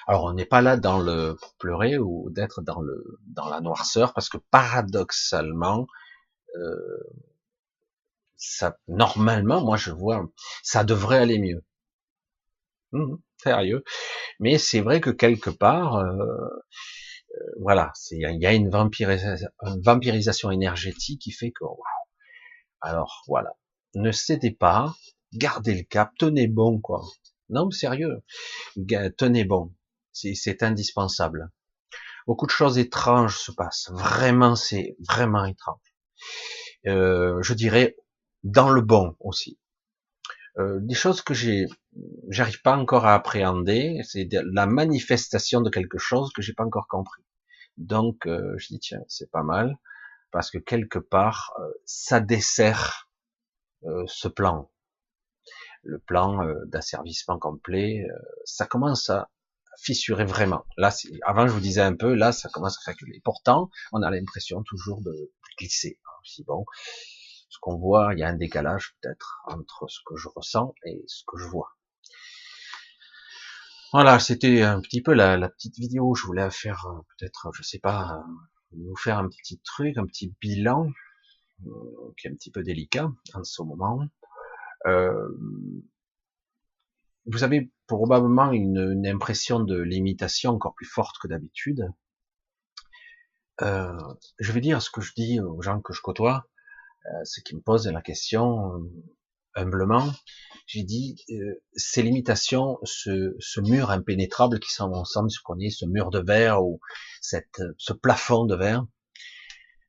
Alors 0.07 0.25
on 0.25 0.33
n'est 0.35 0.47
pas 0.47 0.61
là 0.63 0.77
dans 0.77 0.99
le 1.01 1.35
pour 1.41 1.55
pleurer 1.57 1.99
ou 1.99 2.31
d'être 2.31 2.63
dans 2.63 2.81
le 2.81 3.19
dans 3.27 3.49
la 3.49 3.61
noirceur, 3.61 4.15
parce 4.15 4.29
que 4.29 4.39
paradoxalement, 4.51 5.87
euh, 6.57 6.99
ça 8.37 8.79
normalement, 8.89 9.61
moi 9.63 9.77
je 9.77 9.91
vois, 9.91 10.27
ça 10.63 10.85
devrait 10.85 11.19
aller 11.19 11.39
mieux. 11.39 11.63
Hum, 12.93 13.21
sérieux, 13.43 13.85
mais 14.41 14.59
c'est 14.59 14.81
vrai 14.81 15.01
que 15.01 15.11
quelque 15.11 15.51
part. 15.51 15.97
Euh, 15.97 16.49
voilà, 17.61 17.93
il 18.11 18.21
y 18.41 18.47
a 18.47 18.53
une 18.53 18.71
vampirisation, 18.71 20.51
énergétique 20.51 21.21
qui 21.23 21.33
fait 21.33 21.51
que, 21.53 21.65
alors 22.81 23.23
voilà, 23.29 23.53
ne 23.95 24.11
cédez 24.13 24.53
pas, 24.53 24.95
gardez 25.35 25.75
le 25.75 25.83
cap, 25.85 26.13
tenez 26.19 26.47
bon 26.49 26.81
quoi. 26.81 27.03
Non, 27.51 27.71
sérieux, 27.71 28.23
tenez 29.19 29.45
bon, 29.45 29.73
c'est 30.35 30.63
indispensable. 30.63 31.51
Beaucoup 32.27 32.47
de 32.47 32.51
choses 32.51 32.79
étranges 32.79 33.39
se 33.39 33.53
passent, 33.53 33.91
vraiment, 33.93 34.57
c'est 34.57 34.97
vraiment 35.09 35.45
étrange. 35.45 35.95
Euh, 36.87 37.43
je 37.43 37.55
dirais 37.55 37.97
dans 38.43 38.71
le 38.71 38.81
bon 38.81 39.17
aussi. 39.21 39.59
Euh, 40.59 40.79
des 40.81 40.95
choses 40.95 41.21
que 41.21 41.35
j'ai, 41.35 41.67
j'arrive 42.31 42.63
pas 42.63 42.77
encore 42.77 43.05
à 43.05 43.15
appréhender, 43.15 44.01
c'est 44.05 44.29
la 44.33 44.67
manifestation 44.67 45.61
de 45.61 45.71
quelque 45.71 45.99
chose 45.99 46.33
que 46.33 46.43
j'ai 46.43 46.55
pas 46.55 46.65
encore 46.65 46.89
compris. 46.89 47.23
Donc, 47.77 48.27
euh, 48.27 48.57
je 48.57 48.69
dis 48.69 48.79
tiens, 48.79 49.03
c'est 49.09 49.31
pas 49.31 49.43
mal 49.43 49.79
parce 50.31 50.51
que 50.51 50.59
quelque 50.59 50.99
part, 50.99 51.55
euh, 51.61 51.71
ça 51.85 52.21
dessert 52.21 53.09
euh, 53.85 54.05
ce 54.07 54.29
plan, 54.29 54.71
le 55.83 55.99
plan 55.99 56.45
d'asservissement 56.67 57.39
complet. 57.39 58.07
ça 58.45 58.67
commence 58.67 59.11
à 59.11 59.31
fissurer 59.79 60.25
vraiment. 60.25 60.65
Là, 60.77 60.95
avant, 61.23 61.47
je 61.47 61.53
vous 61.53 61.61
disais 61.61 61.81
un 61.81 61.95
peu, 61.95 62.15
là, 62.15 62.33
ça 62.33 62.49
commence 62.49 62.79
à 62.87 62.91
reculer. 62.91 63.21
Pourtant, 63.25 63.71
on 63.93 64.03
a 64.03 64.11
l'impression 64.11 64.63
toujours 64.63 65.03
de 65.03 65.33
glisser. 65.59 65.99
Si 66.25 66.43
bon, 66.45 66.65
ce 67.49 67.59
qu'on 67.61 67.77
voit, 67.79 68.13
il 68.13 68.19
y 68.19 68.23
a 68.23 68.29
un 68.29 68.37
décalage 68.37 68.97
peut-être 69.01 69.41
entre 69.47 69.87
ce 69.89 70.01
que 70.05 70.17
je 70.17 70.29
ressens 70.35 70.75
et 70.85 71.05
ce 71.07 71.23
que 71.27 71.39
je 71.39 71.47
vois. 71.47 71.77
Voilà, 73.93 74.19
c'était 74.19 74.63
un 74.63 74.81
petit 74.81 75.01
peu 75.01 75.15
la, 75.15 75.49
petite 75.49 75.79
vidéo. 75.79 76.15
Je 76.15 76.25
voulais 76.27 76.51
faire 76.51 76.87
euh, 76.87 77.01
peut-être, 77.17 77.51
je 77.55 77.63
sais 77.63 77.79
pas, 77.79 78.17
euh, 78.19 78.77
vous 78.77 78.97
faire 78.97 79.19
un 79.19 79.29
petit 79.29 79.61
truc, 79.61 79.97
un 79.97 80.07
petit 80.07 80.35
bilan 80.41 80.91
euh, 81.67 81.71
qui 82.19 82.27
est 82.27 82.31
un 82.31 82.35
petit 82.35 82.51
peu 82.51 82.63
délicat 82.63 83.11
en 83.35 83.45
ce 83.45 83.63
moment. 83.63 84.01
vous 87.27 87.43
avez 87.43 87.71
probablement 87.87 88.53
une, 88.53 89.07
impression 89.07 89.61
de 89.61 89.79
limitation 89.81 90.53
encore 90.53 90.75
plus 90.75 90.87
forte 90.87 91.17
que 91.21 91.29
d'habitude. 91.29 91.89
je 93.61 94.53
vais 94.53 94.61
dire 94.61 94.83
ce 94.83 94.91
que 94.91 95.01
je 95.01 95.13
dis 95.15 95.41
aux 95.41 95.63
gens 95.63 95.81
que 95.81 95.93
je 95.93 96.01
côtoie, 96.01 96.47
ce 97.25 97.41
qui 97.41 97.55
me 97.55 97.61
pose 97.61 97.87
la 97.87 98.03
question 98.03 98.83
humblement, 99.57 100.13
j'ai 100.67 100.83
dit, 100.83 101.17
euh, 101.31 101.63
ces 101.75 102.03
limitations, 102.03 102.79
ce, 102.83 103.35
ce, 103.39 103.61
mur 103.61 103.91
impénétrable 103.91 104.61
qui 104.61 104.73
semble 104.73 104.95
ensemble, 104.95 105.31
ce 105.31 105.41
qu'on 105.43 105.59
est, 105.59 105.71
ce 105.71 105.87
mur 105.87 106.11
de 106.11 106.21
verre 106.21 106.63
ou 106.63 106.81
cette, 107.21 107.63
ce 107.79 107.93
plafond 107.93 108.45
de 108.45 108.55
verre, 108.55 108.87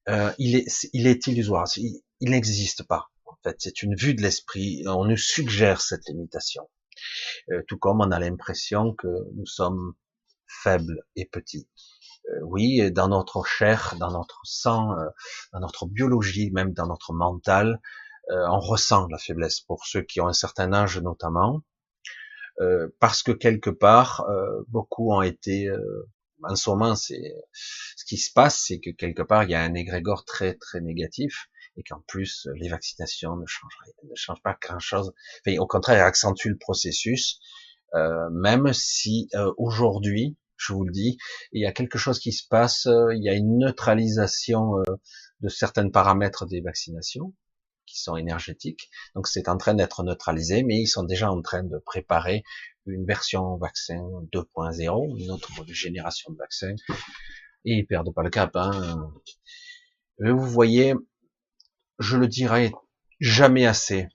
euh, 0.09 0.31
il, 0.37 0.55
est, 0.55 0.87
il 0.93 1.07
est 1.07 1.27
illusoire, 1.27 1.67
il, 1.75 2.01
n'existe 2.21 2.83
pas. 2.83 3.07
En 3.25 3.35
fait, 3.43 3.57
c'est 3.59 3.83
une 3.83 3.95
vue 3.95 4.13
de 4.13 4.21
l'esprit. 4.21 4.83
On 4.87 5.05
nous 5.05 5.17
suggère 5.17 5.81
cette 5.81 6.07
limitation, 6.07 6.63
euh, 6.63 6.76
tout 7.67 7.77
comme 7.77 8.01
on 8.01 8.11
a 8.11 8.19
l'impression 8.19 8.93
que 8.93 9.07
nous 9.35 9.45
sommes 9.45 9.93
faibles 10.47 11.03
et 11.15 11.25
petits. 11.25 11.67
Euh, 12.29 12.39
oui, 12.43 12.91
dans 12.91 13.07
notre 13.07 13.45
chair, 13.45 13.95
dans 13.99 14.11
notre 14.11 14.41
sang, 14.43 14.97
euh, 14.97 15.05
dans 15.53 15.59
notre 15.59 15.85
biologie, 15.85 16.51
même 16.51 16.73
dans 16.73 16.87
notre 16.87 17.13
mental, 17.13 17.79
euh, 18.31 18.45
on 18.49 18.59
ressent 18.59 19.07
la 19.07 19.17
faiblesse 19.17 19.61
pour 19.61 19.85
ceux 19.85 20.01
qui 20.01 20.19
ont 20.19 20.27
un 20.27 20.33
certain 20.33 20.73
âge 20.73 20.99
notamment, 20.99 21.61
euh, 22.59 22.89
parce 22.99 23.23
que 23.23 23.31
quelque 23.31 23.69
part, 23.69 24.25
euh, 24.29 24.63
beaucoup 24.67 25.13
ont 25.13 25.21
été, 25.21 25.69
en 26.43 26.55
ce 26.55 26.69
moment, 26.69 26.95
ce 26.95 27.13
qui 28.07 28.17
se 28.17 28.31
passe, 28.33 28.63
c'est 28.67 28.79
que 28.79 28.89
quelque 28.89 29.21
part, 29.21 29.43
il 29.43 29.51
y 29.51 29.55
a 29.55 29.61
un 29.61 29.73
égrégore 29.73 30.25
très 30.25 30.55
très 30.55 30.81
négatif 30.81 31.47
et 31.77 31.83
qu'en 31.83 32.01
plus 32.07 32.47
les 32.55 32.69
vaccinations 32.69 33.35
ne 33.35 33.45
changent 33.45 34.41
pas 34.43 34.57
grand 34.61 34.79
chose. 34.79 35.13
Enfin, 35.45 35.57
au 35.57 35.67
contraire, 35.67 36.05
accentuent 36.05 36.49
le 36.49 36.57
processus, 36.57 37.39
euh, 37.93 38.29
même 38.31 38.73
si 38.73 39.29
euh, 39.35 39.51
aujourd'hui, 39.57 40.35
je 40.57 40.73
vous 40.73 40.83
le 40.83 40.91
dis, 40.91 41.17
il 41.51 41.61
y 41.61 41.65
a 41.65 41.71
quelque 41.71 41.97
chose 41.97 42.19
qui 42.19 42.31
se 42.31 42.47
passe, 42.47 42.85
il 42.85 43.23
y 43.23 43.29
a 43.29 43.33
une 43.33 43.59
neutralisation 43.59 44.77
de 45.41 45.49
certains 45.49 45.87
paramètres 45.89 46.47
des 46.47 46.61
vaccinations, 46.61 47.33
qui 47.87 47.99
sont 47.99 48.15
énergétiques. 48.15 48.89
Donc 49.15 49.27
c'est 49.27 49.49
en 49.49 49.57
train 49.57 49.73
d'être 49.73 50.03
neutralisé, 50.03 50.63
mais 50.63 50.77
ils 50.77 50.87
sont 50.87 51.03
déjà 51.03 51.31
en 51.31 51.41
train 51.41 51.63
de 51.63 51.79
préparer 51.79 52.43
une 52.85 53.05
version 53.05 53.57
vaccin 53.57 54.01
2.0, 54.31 55.19
une 55.19 55.31
autre 55.31 55.49
génération 55.67 56.31
de 56.31 56.37
vaccins. 56.37 56.75
Et 57.65 57.73
ils 57.73 57.87
perdent 57.87 58.13
pas 58.13 58.23
le 58.23 58.29
cap. 58.29 58.55
Hein. 58.55 59.11
Vous 60.19 60.47
voyez, 60.47 60.93
je 61.99 62.17
le 62.17 62.27
dirai 62.27 62.71
jamais 63.19 63.65
assez. 63.65 64.07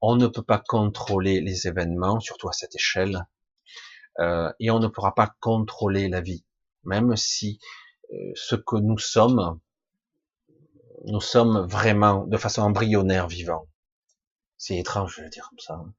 On 0.00 0.16
ne 0.16 0.26
peut 0.26 0.42
pas 0.42 0.58
contrôler 0.58 1.40
les 1.40 1.66
événements, 1.66 2.20
surtout 2.20 2.48
à 2.48 2.52
cette 2.52 2.74
échelle, 2.74 3.26
euh, 4.20 4.52
et 4.60 4.70
on 4.70 4.78
ne 4.78 4.88
pourra 4.88 5.14
pas 5.14 5.34
contrôler 5.40 6.08
la 6.08 6.20
vie, 6.20 6.44
même 6.84 7.16
si 7.16 7.58
euh, 8.12 8.32
ce 8.34 8.54
que 8.54 8.76
nous 8.76 8.98
sommes, 8.98 9.58
nous 11.06 11.20
sommes 11.20 11.66
vraiment 11.66 12.26
de 12.26 12.36
façon 12.36 12.62
embryonnaire 12.62 13.28
vivants. 13.28 13.66
C'est 14.56 14.78
étrange 14.78 15.20
de 15.20 15.28
dire 15.28 15.48
comme 15.50 15.58
ça. 15.58 15.74
Hein. 15.74 15.92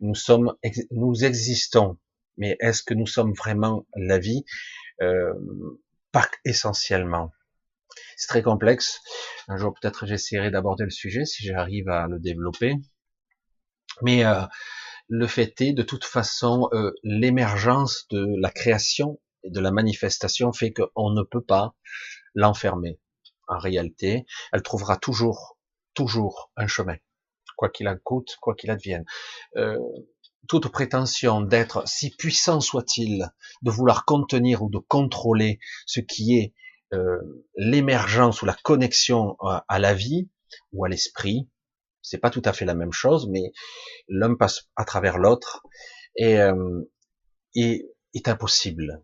Nous 0.00 0.14
sommes, 0.14 0.54
nous 0.90 1.24
existons, 1.24 1.98
mais 2.36 2.56
est-ce 2.60 2.82
que 2.82 2.94
nous 2.94 3.06
sommes 3.06 3.32
vraiment 3.32 3.86
la 3.96 4.18
vie? 4.18 4.44
Euh, 5.00 5.32
Pas 6.12 6.28
essentiellement. 6.44 7.32
C'est 8.16 8.28
très 8.28 8.42
complexe. 8.42 9.00
Un 9.48 9.56
jour 9.56 9.74
peut-être 9.80 10.06
j'essaierai 10.06 10.50
d'aborder 10.50 10.84
le 10.84 10.90
sujet 10.90 11.24
si 11.24 11.44
j'arrive 11.44 11.88
à 11.88 12.06
le 12.06 12.18
développer. 12.18 12.74
Mais 14.02 14.24
euh, 14.24 14.42
le 15.08 15.26
fait 15.26 15.60
est, 15.60 15.72
de 15.72 15.82
toute 15.82 16.04
façon, 16.04 16.68
euh, 16.72 16.92
l'émergence 17.02 18.06
de 18.10 18.26
la 18.40 18.50
création 18.50 19.20
et 19.44 19.50
de 19.50 19.60
la 19.60 19.70
manifestation 19.70 20.52
fait 20.52 20.72
qu'on 20.72 21.10
ne 21.10 21.22
peut 21.22 21.44
pas 21.44 21.74
l'enfermer 22.34 22.98
en 23.48 23.58
réalité, 23.58 24.26
elle 24.52 24.62
trouvera 24.62 24.96
toujours, 24.96 25.58
toujours 25.94 26.50
un 26.56 26.66
chemin, 26.66 26.96
quoi 27.56 27.70
qu'il 27.70 27.88
en 27.88 27.96
coûte, 27.96 28.36
quoi 28.40 28.54
qu'il 28.54 28.70
advienne. 28.70 29.04
Euh, 29.56 29.78
toute 30.48 30.68
prétention 30.68 31.40
d'être 31.40 31.86
si 31.88 32.14
puissant 32.14 32.60
soit-il, 32.60 33.30
de 33.62 33.70
vouloir 33.70 34.04
contenir 34.04 34.62
ou 34.62 34.70
de 34.70 34.78
contrôler 34.78 35.58
ce 35.86 36.00
qui 36.00 36.38
est 36.38 36.54
euh, 36.92 37.46
l'émergence 37.56 38.42
ou 38.42 38.46
la 38.46 38.56
connexion 38.62 39.36
à, 39.40 39.78
la 39.78 39.94
vie 39.94 40.28
ou 40.72 40.84
à 40.84 40.88
l'esprit, 40.88 41.48
c'est 42.02 42.18
pas 42.18 42.30
tout 42.30 42.42
à 42.44 42.52
fait 42.52 42.64
la 42.64 42.74
même 42.74 42.92
chose, 42.92 43.28
mais 43.28 43.52
l'un 44.08 44.34
passe 44.34 44.68
à 44.76 44.84
travers 44.84 45.18
l'autre 45.18 45.62
et, 46.16 46.38
euh, 46.38 46.82
est 47.54 48.28
impossible 48.28 49.02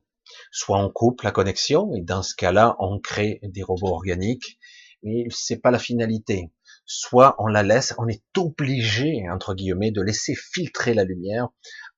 soit 0.51 0.79
on 0.79 0.91
coupe 0.91 1.23
la 1.23 1.31
connexion, 1.31 1.95
et 1.95 2.01
dans 2.01 2.23
ce 2.23 2.35
cas-là, 2.35 2.77
on 2.79 2.99
crée 2.99 3.41
des 3.43 3.63
robots 3.63 3.89
organiques, 3.89 4.59
mais 5.03 5.27
c'est 5.31 5.59
pas 5.59 5.71
la 5.71 5.79
finalité. 5.79 6.51
soit 6.87 7.35
on 7.39 7.47
la 7.47 7.63
laisse, 7.63 7.95
on 7.99 8.09
est 8.09 8.23
obligé, 8.37 9.25
entre 9.31 9.55
guillemets, 9.55 9.91
de 9.91 10.03
laisser 10.03 10.35
filtrer 10.35 10.93
la 10.93 11.05
lumière 11.05 11.49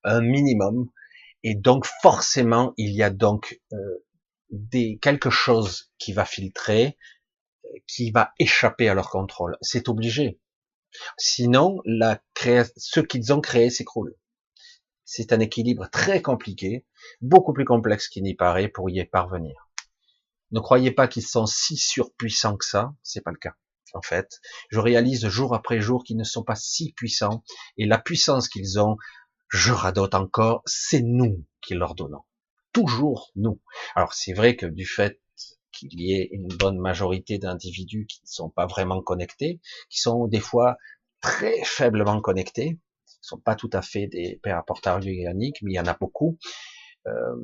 un 0.04 0.20
minimum, 0.20 0.88
et 1.42 1.54
donc 1.54 1.86
forcément, 2.02 2.72
il 2.76 2.94
y 2.94 3.02
a 3.02 3.10
donc 3.10 3.60
euh, 3.72 4.05
des 4.50 4.98
quelque 5.00 5.30
chose 5.30 5.90
qui 5.98 6.12
va 6.12 6.24
filtrer, 6.24 6.98
qui 7.86 8.10
va 8.10 8.32
échapper 8.38 8.88
à 8.88 8.94
leur 8.94 9.10
contrôle. 9.10 9.56
C'est 9.60 9.88
obligé. 9.88 10.40
Sinon, 11.18 11.80
la 11.84 12.22
ce 12.76 13.00
qu'ils 13.00 13.32
ont 13.32 13.40
créé 13.40 13.70
s'écroule. 13.70 14.14
C'est 15.04 15.32
un 15.32 15.40
équilibre 15.40 15.88
très 15.90 16.22
compliqué, 16.22 16.86
beaucoup 17.20 17.52
plus 17.52 17.64
complexe 17.64 18.08
qu'il 18.08 18.22
n'y 18.22 18.34
paraît 18.34 18.68
pour 18.68 18.90
y 18.90 19.04
parvenir. 19.04 19.68
Ne 20.52 20.60
croyez 20.60 20.90
pas 20.90 21.08
qu'ils 21.08 21.26
sont 21.26 21.46
si 21.46 21.76
surpuissants 21.76 22.56
que 22.56 22.64
ça, 22.64 22.94
c'est 23.02 23.20
pas 23.20 23.32
le 23.32 23.38
cas. 23.38 23.54
En 23.94 24.02
fait, 24.02 24.40
je 24.70 24.78
réalise 24.78 25.28
jour 25.28 25.54
après 25.54 25.80
jour 25.80 26.02
qu'ils 26.04 26.16
ne 26.16 26.24
sont 26.24 26.42
pas 26.42 26.56
si 26.56 26.92
puissants, 26.92 27.42
et 27.78 27.86
la 27.86 27.98
puissance 27.98 28.48
qu'ils 28.48 28.80
ont, 28.80 28.96
je 29.48 29.72
radote 29.72 30.14
encore, 30.14 30.62
c'est 30.66 31.02
nous 31.02 31.44
qui 31.62 31.74
leur 31.74 31.94
donnons. 31.94 32.22
Toujours 32.76 33.33
nous. 33.37 33.59
Alors 33.95 34.12
c'est 34.12 34.35
vrai 34.35 34.54
que 34.54 34.66
du 34.66 34.85
fait 34.85 35.18
qu'il 35.73 35.99
y 35.99 36.12
ait 36.12 36.28
une 36.30 36.49
bonne 36.49 36.78
majorité 36.78 37.38
d'individus 37.38 38.04
qui 38.04 38.21
ne 38.23 38.28
sont 38.28 38.50
pas 38.50 38.66
vraiment 38.66 39.00
connectés, 39.00 39.62
qui 39.88 39.99
sont 39.99 40.26
des 40.26 40.40
fois 40.40 40.76
très 41.23 41.64
faiblement 41.64 42.21
connectés, 42.21 42.78
qui 43.06 43.16
sont 43.23 43.38
pas 43.38 43.54
tout 43.54 43.71
à 43.73 43.80
fait 43.80 44.09
des 44.09 44.38
pères 44.42 44.59
apporteurs 44.59 44.97
organiques, 44.97 45.62
mais 45.62 45.73
il 45.73 45.75
y 45.76 45.80
en 45.80 45.87
a 45.87 45.95
beaucoup, 45.95 46.37
euh, 47.06 47.37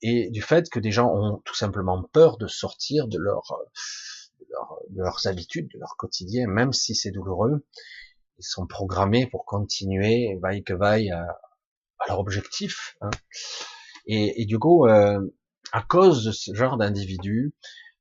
et 0.00 0.30
du 0.30 0.40
fait 0.40 0.70
que 0.70 0.80
des 0.80 0.90
gens 0.90 1.14
ont 1.14 1.42
tout 1.44 1.54
simplement 1.54 2.02
peur 2.02 2.38
de 2.38 2.46
sortir 2.46 3.08
de, 3.08 3.18
leur, 3.18 3.42
de, 4.40 5.02
leurs 5.02 5.26
habitudes, 5.26 5.68
de 5.74 5.78
leur 5.78 5.96
quotidien, 5.98 6.46
même 6.46 6.72
si 6.72 6.94
c'est 6.94 7.10
douloureux, 7.10 7.66
ils 8.38 8.44
sont 8.46 8.66
programmés 8.66 9.26
pour 9.26 9.44
continuer, 9.44 10.38
vaille 10.40 10.64
que 10.64 10.72
vaille, 10.72 11.10
à, 11.10 11.26
leur 12.08 12.20
objectif. 12.20 12.96
Hein. 13.02 13.10
Et, 14.08 14.42
et, 14.42 14.46
du 14.46 14.58
coup, 14.58 14.86
euh, 14.86 15.20
à 15.72 15.82
cause 15.82 16.24
de 16.24 16.32
ce 16.32 16.54
genre 16.54 16.78
d'individus, 16.78 17.54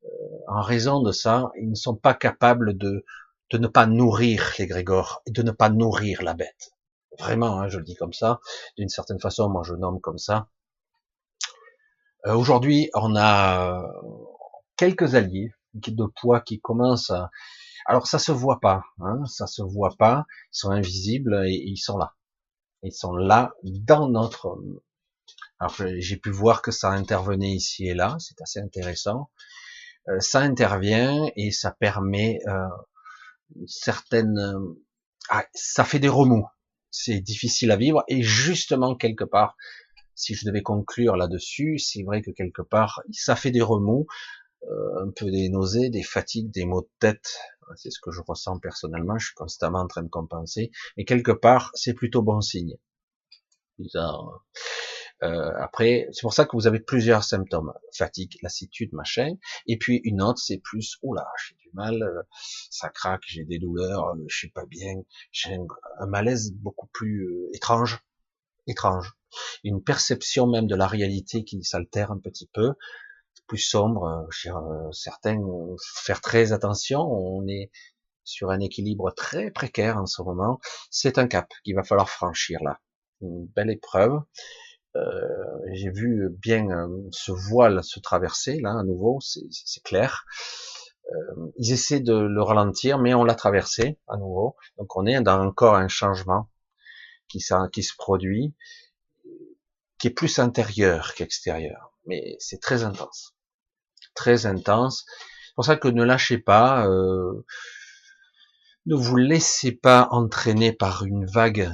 euh, 0.04 0.08
en 0.48 0.62
raison 0.62 1.02
de 1.02 1.12
ça, 1.12 1.52
ils 1.60 1.70
ne 1.70 1.76
sont 1.76 1.96
pas 1.96 2.14
capables 2.14 2.78
de, 2.78 3.06
de 3.52 3.58
ne 3.58 3.68
pas 3.68 3.86
nourrir 3.86 4.54
les 4.58 4.68
grégores 4.68 5.22
et 5.26 5.32
de 5.32 5.44
ne 5.44 5.52
pas 5.52 5.70
nourrir 5.70 6.24
la 6.24 6.34
bête. 6.34 6.72
Vraiment, 7.20 7.60
hein, 7.60 7.68
je 7.68 7.78
le 7.78 7.84
dis 7.84 7.96
comme 7.96 8.14
ça. 8.14 8.40
D'une 8.78 8.90
certaine 8.90 9.20
façon, 9.20 9.50
moi 9.50 9.64
je 9.66 9.74
nomme 9.74 10.00
comme 10.00 10.18
ça. 10.18 10.48
Euh, 12.26 12.36
Aujourd'hui, 12.36 12.90
on 12.94 13.16
a 13.16 13.84
quelques 14.78 15.16
alliés 15.16 15.52
de 15.74 16.06
poids 16.06 16.42
qui 16.42 16.60
commencent 16.60 17.12
à... 17.12 17.30
Alors 17.86 18.08
ça 18.08 18.20
se 18.20 18.32
voit 18.32 18.60
pas, 18.60 18.84
hein, 19.00 19.24
ça 19.26 19.48
se 19.48 19.62
voit 19.62 19.96
pas, 19.98 20.26
ils 20.54 20.58
sont 20.58 20.72
invisibles 20.72 21.44
et 21.48 21.64
ils 21.66 21.78
sont 21.78 21.98
là. 21.98 22.16
Ils 22.84 22.94
sont 22.94 23.16
là 23.16 23.54
dans 23.64 24.10
notre 24.10 24.58
alors 25.60 25.76
j'ai 25.98 26.18
pu 26.18 26.30
voir 26.30 26.62
que 26.62 26.72
ça 26.72 26.90
intervenait 26.92 27.52
ici 27.52 27.88
et 27.88 27.94
là, 27.94 28.18
c'est 28.20 28.42
assez 28.42 28.60
intéressant. 28.60 29.30
Euh, 30.10 30.20
ça 30.20 30.40
intervient 30.40 31.30
et 31.36 31.52
ça 31.52 31.72
permet 31.72 32.40
euh, 32.48 32.68
certaines, 33.66 34.38
euh, 34.38 34.86
ah, 35.30 35.46
ça 35.54 35.84
fait 35.84 36.00
des 36.00 36.10
remous. 36.10 36.46
C'est 36.92 37.20
difficile 37.20 37.72
à 37.72 37.76
vivre 37.76 38.04
et 38.08 38.22
justement 38.22 38.96
quelque 38.96 39.24
part, 39.24 39.58
si 40.16 40.36
je 40.36 40.46
devais 40.46 40.62
conclure 40.64 41.16
là-dessus, 41.16 41.78
c'est 41.80 42.04
vrai 42.04 42.22
que 42.22 42.32
quelque 42.32 42.62
part 42.62 43.02
ça 43.12 43.36
fait 43.36 43.52
des 43.52 43.62
remous, 43.62 44.08
un 45.00 45.12
peu 45.16 45.30
des 45.30 45.50
nausées, 45.50 45.90
des 45.90 46.04
fatigues, 46.04 46.52
des 46.52 46.66
maux 46.66 46.82
de 46.82 46.90
tête. 47.00 47.38
C'est 47.76 47.92
ce 47.92 48.00
que 48.00 48.12
je 48.12 48.22
ressens 48.26 48.60
personnellement. 48.60 49.18
Je 49.18 49.28
suis 49.28 49.36
constamment 49.36 49.82
en 49.82 49.88
train 49.88 50.02
de 50.02 50.10
compenser, 50.10 50.72
mais 50.96 51.06
quelque 51.06 51.32
part 51.32 51.72
c'est 51.76 51.94
plutôt 51.94 52.24
bon 52.24 52.42
signe. 52.42 52.76
Bizarre. 53.78 54.44
Euh, 55.24 55.52
après, 55.60 56.08
c'est 56.12 56.22
pour 56.22 56.34
ça 56.34 56.46
que 56.46 56.56
vous 56.56 56.68
avez 56.68 56.80
plusieurs 56.80 57.24
symptômes 57.24 57.74
fatigue, 57.94 58.38
lassitude, 58.42 58.94
machin. 58.94 59.36
Et 59.66 59.78
puis 59.78 60.02
une 60.04 60.22
autre, 60.22 60.40
c'est 60.40 60.60
plus 60.60 60.98
oula, 61.02 61.28
j'ai 61.44 61.56
du 61.56 61.70
mal, 61.74 62.04
euh, 62.04 62.22
ça 62.70 62.90
craque, 62.90 63.24
j'ai 63.26 63.44
des 63.44 63.58
douleurs, 63.58 64.10
euh, 64.10 64.24
je 64.28 64.38
suis 64.38 64.52
pas 64.52 64.66
bien, 64.66 64.94
j'ai 65.32 65.56
un, 66.00 66.06
malaise 66.08 66.54
beaucoup 66.54 66.88
plus 66.88 67.28
étrange, 67.54 68.00
étrange. 68.68 69.14
Une 69.64 69.84
perception 69.84 70.48
même 70.48 70.68
de 70.68 70.76
la 70.76 70.88
réalité 70.88 71.44
qui 71.44 71.64
s'altère 71.64 72.12
un 72.12 72.20
petit 72.20 72.50
peu, 72.54 72.74
plus 73.48 73.58
sombre. 73.58 74.28
certains 74.92 75.40
faire 76.04 76.22
très 76.22 76.52
attention. 76.52 77.02
On 77.02 77.48
est 77.48 77.72
sur 78.24 78.52
un 78.52 78.60
équilibre 78.60 79.12
très 79.12 79.52
précaire 79.52 79.98
en 79.98 80.06
ce 80.06 80.22
moment. 80.22 80.60
C'est 80.92 81.18
un 81.18 81.28
cap 81.28 81.50
qu'il 81.64 81.76
va 81.76 81.84
falloir 81.84 82.10
franchir 82.10 82.60
là. 82.62 82.80
Une 83.22 83.48
belle 83.48 83.72
épreuve. 83.72 84.22
Euh, 84.98 85.60
j'ai 85.74 85.90
vu 85.90 86.30
bien 86.30 86.70
euh, 86.70 86.88
ce 87.12 87.32
voile 87.32 87.84
se 87.84 88.00
traverser 88.00 88.60
là 88.60 88.72
à 88.80 88.84
nouveau, 88.84 89.20
c'est 89.22 89.84
clair. 89.84 90.26
Euh, 91.12 91.52
ils 91.58 91.72
essaient 91.72 92.00
de 92.00 92.14
le 92.14 92.42
ralentir, 92.42 92.98
mais 92.98 93.14
on 93.14 93.24
l'a 93.24 93.36
traversé 93.36 94.00
à 94.08 94.18
nouveau. 94.18 94.56
Donc 94.78 94.96
on 94.96 95.06
est 95.06 95.22
dans 95.22 95.40
encore 95.46 95.76
un 95.76 95.88
changement 95.88 96.50
qui, 97.28 97.44
qui 97.72 97.84
se 97.84 97.94
produit, 97.98 98.54
qui 100.00 100.08
est 100.08 100.12
plus 100.12 100.40
intérieur 100.40 101.14
qu'extérieur, 101.14 101.94
mais 102.06 102.36
c'est 102.40 102.62
très 102.62 102.84
intense, 102.84 103.36
très 104.16 104.46
intense. 104.46 105.06
C'est 105.48 105.56
pour 105.56 105.66
ça 105.66 105.76
que 105.76 105.88
ne 105.88 106.04
lâchez 106.04 106.38
pas, 106.38 106.88
euh, 106.88 107.46
ne 108.86 108.96
vous 108.96 109.18
laissez 109.18 109.72
pas 109.72 110.08
entraîner 110.12 110.72
par 110.72 111.04
une 111.04 111.26
vague 111.26 111.70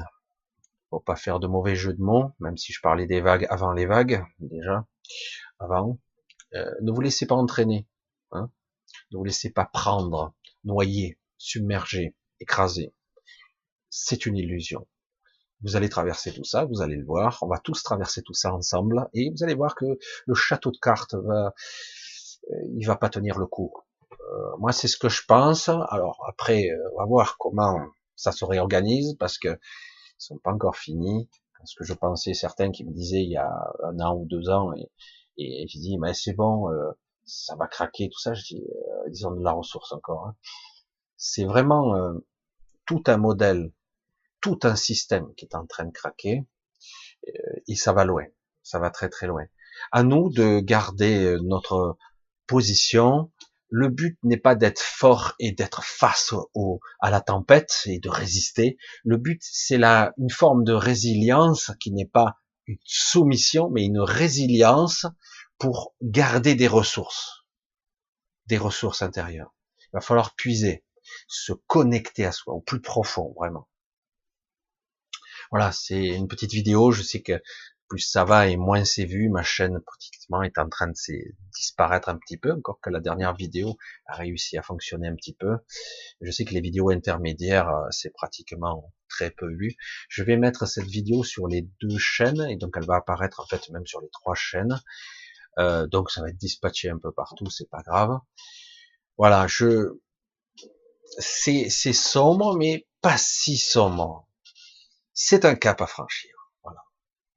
faut 0.93 0.99
pas 0.99 1.15
faire 1.15 1.39
de 1.39 1.47
mauvais 1.47 1.75
jeux 1.75 1.93
de 1.93 2.01
mots, 2.01 2.32
même 2.39 2.56
si 2.56 2.71
je 2.71 2.79
parlais 2.79 3.08
des 3.08 3.19
vagues 3.19 3.47
avant 3.49 3.71
les 3.71 3.88
vagues, 3.88 4.23
déjà, 4.39 4.86
avant. 5.58 5.99
Euh, 6.53 6.69
ne 6.82 6.91
vous 6.91 7.01
laissez 7.01 7.25
pas 7.25 7.34
entraîner, 7.34 7.88
hein. 8.32 8.51
ne 9.12 9.17
vous 9.17 9.23
laissez 9.23 9.49
pas 9.49 9.65
prendre, 9.65 10.36
noyer, 10.63 11.17
submerger, 11.39 12.15
écraser. 12.39 12.93
C'est 13.89 14.27
une 14.27 14.38
illusion. 14.38 14.88
Vous 15.63 15.75
allez 15.75 15.89
traverser 15.89 16.32
tout 16.32 16.43
ça, 16.43 16.65
vous 16.65 16.82
allez 16.84 16.95
le 16.95 17.06
voir, 17.06 17.39
on 17.41 17.47
va 17.47 17.58
tous 17.58 17.82
traverser 17.82 18.21
tout 18.21 18.36
ça 18.36 18.53
ensemble, 18.53 19.10
et 19.13 19.32
vous 19.32 19.43
allez 19.43 19.56
voir 19.56 19.73
que 19.73 19.97
le 20.27 20.34
château 20.36 20.69
de 20.69 20.77
cartes 20.77 21.15
va, 21.15 21.56
euh, 22.51 22.56
il 22.75 22.86
va 22.86 22.97
pas 22.97 23.10
tenir 23.10 23.39
le 23.39 23.47
coup. 23.47 23.73
Euh, 24.12 24.58
moi, 24.60 24.71
c'est 24.71 24.88
ce 24.88 24.97
que 24.97 25.10
je 25.10 25.23
pense. 25.27 25.69
Alors 25.69 26.23
après, 26.27 26.69
on 26.93 26.99
va 26.99 27.06
voir 27.06 27.38
comment 27.39 27.79
ça 28.15 28.32
se 28.32 28.45
réorganise, 28.45 29.15
parce 29.17 29.39
que 29.39 29.58
sont 30.17 30.38
pas 30.38 30.52
encore 30.52 30.76
finis. 30.76 31.30
Ce 31.65 31.76
que 31.76 31.86
je 31.86 31.93
pensais, 31.93 32.34
certains 32.34 32.71
qui 32.71 32.84
me 32.84 32.91
disaient 32.91 33.23
il 33.23 33.32
y 33.32 33.38
a 33.38 33.49
un 33.84 33.99
an 34.02 34.17
ou 34.17 34.26
deux 34.26 34.49
ans, 34.49 34.73
et, 34.73 34.89
et 35.38 35.67
je 35.67 35.80
dis, 35.80 35.97
mais 35.97 36.13
c'est 36.13 36.34
bon, 36.34 36.69
euh, 36.69 36.91
ça 37.26 37.56
va 37.56 37.67
craquer, 37.67 38.10
tout 38.10 38.19
ça. 38.19 38.34
Je 38.34 38.43
dis, 38.43 38.63
euh, 38.63 39.10
ils 39.10 39.26
ont 39.26 39.32
de 39.32 39.41
la 39.41 39.54
ressource 39.54 39.93
encore. 39.93 40.28
Hein. 40.28 40.36
C'est 41.15 41.45
vraiment 41.45 41.95
euh, 41.95 42.13
tout 42.86 43.04
un 43.08 43.15
modèle, 43.15 43.71
tout 44.41 44.60
un 44.63 44.76
système 44.76 45.34
qui 45.36 45.45
est 45.45 45.56
en 45.56 45.65
train 45.65 45.86
de 45.86 45.91
craquer, 45.91 46.43
et 47.67 47.76
ça 47.76 47.93
va 47.93 48.04
loin, 48.04 48.26
ça 48.62 48.78
va 48.78 48.89
très 48.89 49.08
très 49.08 49.28
loin. 49.28 49.45
À 49.93 50.04
nous 50.04 50.30
de 50.30 50.60
garder 50.60 51.38
notre 51.41 51.97
position, 52.47 53.32
le 53.75 53.89
but 53.89 54.19
n'est 54.21 54.38
pas 54.38 54.53
d'être 54.53 54.79
fort 54.79 55.33
et 55.39 55.51
d'être 55.51 55.83
face 55.83 56.31
au, 56.53 56.79
à 56.99 57.09
la 57.09 57.21
tempête 57.21 57.81
et 57.88 57.97
de 57.97 58.07
résister. 58.07 58.77
Le 59.03 59.17
but, 59.17 59.41
c'est 59.43 59.79
la, 59.79 60.13
une 60.19 60.29
forme 60.29 60.63
de 60.63 60.73
résilience 60.73 61.71
qui 61.79 61.91
n'est 61.91 62.05
pas 62.05 62.36
une 62.67 62.77
soumission, 62.83 63.71
mais 63.71 63.83
une 63.83 63.99
résilience 63.99 65.07
pour 65.57 65.95
garder 66.03 66.53
des 66.53 66.67
ressources, 66.67 67.47
des 68.45 68.59
ressources 68.59 69.01
intérieures. 69.01 69.55
Il 69.79 69.93
va 69.93 70.01
falloir 70.01 70.36
puiser, 70.36 70.86
se 71.27 71.53
connecter 71.65 72.25
à 72.25 72.31
soi, 72.31 72.53
au 72.53 72.62
plus 72.62 72.79
profond, 72.79 73.33
vraiment. 73.39 73.67
Voilà, 75.49 75.71
c'est 75.71 76.09
une 76.09 76.27
petite 76.27 76.51
vidéo. 76.51 76.91
Je 76.91 77.01
sais 77.01 77.23
que 77.23 77.41
plus 77.93 78.10
ça 78.10 78.25
va 78.25 78.47
et 78.47 78.58
moins 78.58 78.86
c'est 78.86 79.06
vu, 79.06 79.29
ma 79.29 79.43
chaîne 79.43 79.79
pratiquement 79.79 80.41
est 80.41 80.58
en 80.58 80.67
train 80.67 80.88
de 80.88 80.95
disparaître 81.56 82.10
un 82.10 82.17
petit 82.17 82.38
peu, 82.38 82.51
encore 82.51 82.79
que 82.82 82.89
la 82.89 82.99
dernière 82.99 83.36
vidéo 83.36 83.77
a 84.08 84.15
réussi 84.15 84.58
à 84.58 84.63
fonctionner 84.63 85.08
un 85.08 85.13
petit 85.13 85.36
peu. 85.36 85.58
Je 86.19 86.32
sais 86.32 86.43
que 86.43 86.56
les 86.56 86.62
vidéos 86.62 86.89
intermédiaires, 86.89 87.69
euh, 87.69 87.86
c'est 87.91 88.10
pratiquement 88.10 88.91
très 89.10 89.29
peu 89.29 89.47
vu. 89.47 89.75
Je 90.10 90.23
vais 90.23 90.38
mettre 90.38 90.65
cette 90.65 90.88
vidéo 90.88 91.23
sur 91.23 91.47
les 91.47 91.69
deux 91.84 91.99
chaînes, 91.99 92.41
et 92.49 92.58
donc 92.58 92.73
elle 92.77 92.86
va 92.88 92.95
apparaître 92.95 93.39
en 93.39 93.45
fait 93.45 93.69
même 93.69 93.86
sur 93.86 94.01
les 94.01 94.10
trois 94.10 94.34
chaînes. 94.34 94.82
Euh, 95.60 95.86
donc 95.86 96.10
ça 96.10 96.21
va 96.21 96.29
être 96.29 96.38
dispatché 96.38 96.89
un 96.89 96.97
peu 96.97 97.12
partout, 97.12 97.47
c'est 97.51 97.69
pas 97.69 97.84
grave. 97.84 98.17
Voilà, 99.19 99.45
je 99.45 99.99
c'est 101.19 101.69
sombre, 101.69 102.58
mais 102.58 102.88
pas 103.01 103.19
si 103.19 103.56
sombre. 103.58 104.27
C'est 105.13 105.45
un 105.45 105.53
cap 105.53 105.79
à 105.79 105.86
franchir. 105.86 106.33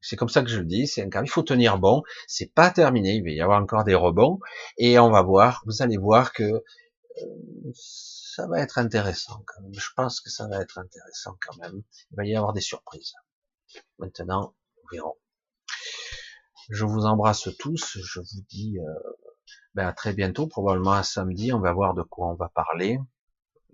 C'est 0.07 0.14
comme 0.14 0.29
ça 0.29 0.42
que 0.42 0.49
je 0.49 0.61
le 0.61 0.66
dis, 0.66 0.87
c'est 0.87 1.03
un. 1.03 1.23
Il 1.25 1.29
faut 1.29 1.42
tenir 1.42 1.79
bon. 1.79 2.03
C'est 2.29 2.55
pas 2.55 2.71
terminé. 2.71 3.14
Il 3.14 3.25
va 3.25 3.31
y 3.31 3.40
avoir 3.40 3.61
encore 3.61 3.83
des 3.83 3.97
rebonds. 3.97 4.38
Et 4.79 5.01
on 5.01 5.11
va 5.11 5.23
voir, 5.23 5.64
vous 5.66 5.83
allez 5.83 5.97
voir 5.97 6.33
que 6.33 6.62
ça 7.75 8.47
va 8.47 8.61
être 8.61 8.79
intéressant 8.79 9.42
quand 9.47 9.62
même. 9.62 9.75
Je 9.75 9.88
pense 9.97 10.21
que 10.21 10.31
ça 10.31 10.47
va 10.47 10.61
être 10.61 10.79
intéressant 10.79 11.37
quand 11.40 11.57
même. 11.57 11.83
Il 12.12 12.16
va 12.16 12.25
y 12.25 12.37
avoir 12.37 12.53
des 12.53 12.61
surprises. 12.61 13.14
Maintenant, 13.99 14.55
nous 14.77 14.88
verrons. 14.92 15.16
Je 16.71 16.85
vous 16.85 17.05
embrasse 17.05 17.49
tous. 17.59 17.99
Je 18.01 18.21
vous 18.21 18.42
dis 18.49 18.79
euh, 18.79 19.12
ben 19.75 19.88
à 19.88 19.92
très 19.92 20.12
bientôt, 20.12 20.47
probablement 20.47 20.92
à 20.92 21.03
samedi. 21.03 21.53
On 21.53 21.61
va 21.61 21.73
voir 21.73 21.95
de 21.95 22.03
quoi 22.03 22.29
on 22.29 22.35
va 22.35 22.49
parler. 22.49 23.01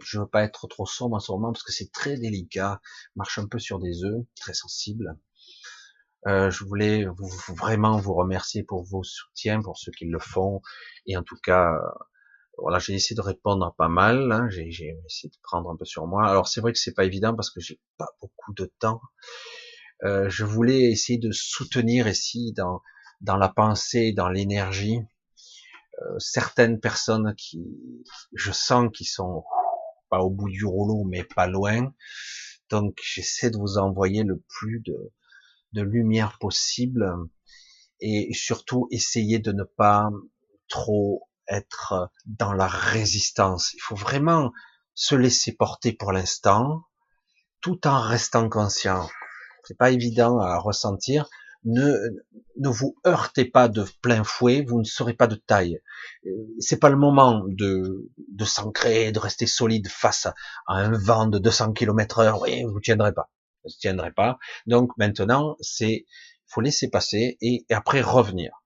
Je 0.00 0.18
veux 0.18 0.26
pas 0.26 0.44
être 0.44 0.66
trop 0.66 0.86
sombre 0.86 1.16
en 1.16 1.20
ce 1.20 1.30
moment 1.30 1.52
parce 1.52 1.62
que 1.62 1.72
c'est 1.72 1.92
très 1.92 2.16
délicat. 2.16 2.80
marche 3.16 3.38
un 3.38 3.46
peu 3.46 3.58
sur 3.58 3.78
des 3.78 4.02
œufs, 4.04 4.24
très 4.40 4.54
sensible. 4.54 5.18
Euh, 6.26 6.50
je 6.50 6.64
voulais 6.64 7.04
vraiment 7.48 7.98
vous 7.98 8.14
remercier 8.14 8.62
pour 8.62 8.84
vos 8.84 9.02
soutiens, 9.02 9.60
pour 9.60 9.76
ceux 9.78 9.92
qui 9.92 10.04
le 10.04 10.18
font, 10.18 10.60
et 11.06 11.16
en 11.16 11.22
tout 11.22 11.38
cas, 11.42 11.72
voilà, 12.58 12.78
j'ai 12.78 12.94
essayé 12.94 13.16
de 13.16 13.22
répondre 13.22 13.64
à 13.66 13.74
pas 13.74 13.88
mal. 13.88 14.30
Hein, 14.32 14.48
j'ai 14.50 14.68
essayé 14.68 15.30
de 15.30 15.38
prendre 15.42 15.70
un 15.70 15.76
peu 15.76 15.84
sur 15.84 16.06
moi. 16.06 16.28
Alors 16.28 16.48
c'est 16.48 16.60
vrai 16.60 16.72
que 16.72 16.78
c'est 16.78 16.94
pas 16.94 17.04
évident 17.04 17.34
parce 17.34 17.50
que 17.50 17.60
j'ai 17.60 17.80
pas 17.98 18.08
beaucoup 18.20 18.52
de 18.54 18.70
temps. 18.78 19.00
Euh, 20.04 20.28
je 20.28 20.44
voulais 20.44 20.90
essayer 20.90 21.18
de 21.18 21.30
soutenir 21.32 22.08
ici 22.08 22.52
dans 22.56 22.82
dans 23.20 23.36
la 23.36 23.48
pensée, 23.48 24.12
dans 24.12 24.28
l'énergie, 24.28 24.98
euh, 26.00 26.18
certaines 26.18 26.80
personnes 26.80 27.34
qui, 27.36 27.64
je 28.32 28.50
sens, 28.50 28.90
qui 28.92 29.04
sont 29.04 29.44
pas 30.10 30.20
au 30.20 30.30
bout 30.30 30.48
du 30.48 30.64
rouleau, 30.64 31.04
mais 31.04 31.22
pas 31.22 31.46
loin. 31.46 31.94
Donc 32.68 32.98
j'essaie 33.02 33.50
de 33.50 33.58
vous 33.58 33.78
envoyer 33.78 34.24
le 34.24 34.42
plus 34.48 34.80
de, 34.80 35.12
de 35.72 35.82
lumière 35.82 36.38
possible 36.38 37.14
et 38.00 38.32
surtout 38.34 38.88
essayer 38.90 39.38
de 39.38 39.52
ne 39.52 39.64
pas 39.64 40.10
trop 40.68 41.28
être 41.48 42.10
dans 42.26 42.52
la 42.52 42.66
résistance. 42.66 43.72
Il 43.74 43.80
faut 43.80 43.94
vraiment 43.94 44.52
se 44.94 45.14
laisser 45.14 45.52
porter 45.52 45.92
pour 45.92 46.12
l'instant, 46.12 46.82
tout 47.60 47.86
en 47.86 48.00
restant 48.00 48.48
conscient. 48.48 49.08
C'est 49.64 49.78
pas 49.78 49.90
évident 49.90 50.40
à 50.40 50.58
ressentir. 50.58 51.28
Ne, 51.64 51.96
ne 52.58 52.68
vous 52.68 52.96
heurtez 53.06 53.44
pas 53.44 53.68
de 53.68 53.84
plein 54.02 54.24
fouet, 54.24 54.64
vous 54.66 54.80
ne 54.80 54.84
serez 54.84 55.14
pas 55.14 55.28
de 55.28 55.36
taille. 55.36 55.80
C'est 56.58 56.80
pas 56.80 56.88
le 56.88 56.96
moment 56.96 57.44
de, 57.46 58.10
de 58.32 58.44
s'ancrer, 58.44 59.12
de 59.12 59.20
rester 59.20 59.46
solide 59.46 59.86
face 59.88 60.26
à, 60.26 60.34
un 60.66 60.90
vent 60.98 61.28
de 61.28 61.38
200 61.38 61.72
km 61.72 62.18
heure. 62.18 62.40
Oui, 62.42 62.64
vous 62.64 62.80
tiendrez 62.80 63.12
pas. 63.12 63.30
Vous 63.64 63.70
tiendrez 63.78 64.12
pas. 64.12 64.38
Donc 64.66 64.90
maintenant, 64.96 65.56
c'est, 65.60 66.06
faut 66.46 66.60
laisser 66.60 66.88
passer 66.88 67.38
et, 67.40 67.64
après 67.70 68.02
revenir. 68.02 68.62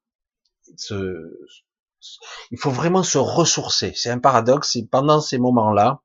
Il 2.51 2.59
faut 2.59 2.71
vraiment 2.71 3.03
se 3.03 3.19
ressourcer. 3.19 3.93
C'est 3.95 4.11
un 4.11 4.19
paradoxe. 4.19 4.77
Et 4.77 4.87
pendant 4.87 5.21
ces 5.21 5.39
moments-là, 5.39 6.03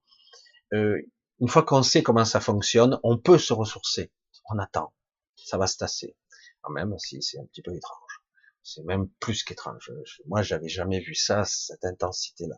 euh, 0.73 1.01
une 1.39 1.47
fois 1.47 1.63
qu'on 1.63 1.84
sait 1.84 2.04
comment 2.04 2.25
ça 2.25 2.39
fonctionne, 2.39 2.99
on 3.04 3.17
peut 3.17 3.38
se 3.38 3.54
ressourcer. 3.54 4.12
On 4.49 4.60
attend. 4.60 4.93
Ça 5.36 5.58
va 5.58 5.67
se 5.67 5.77
tasser. 5.77 6.15
même 6.69 6.97
si 6.99 7.21
c'est 7.21 7.39
un 7.39 7.45
petit 7.45 7.62
peu 7.62 7.75
étrange. 7.75 8.21
C'est 8.63 8.84
même 8.84 9.10
plus 9.19 9.43
qu'étrange. 9.43 9.91
Moi, 10.27 10.43
j'avais 10.43 10.69
jamais 10.69 10.99
vu 10.99 11.15
ça, 11.15 11.43
cette 11.45 11.84
intensité-là. 11.84 12.58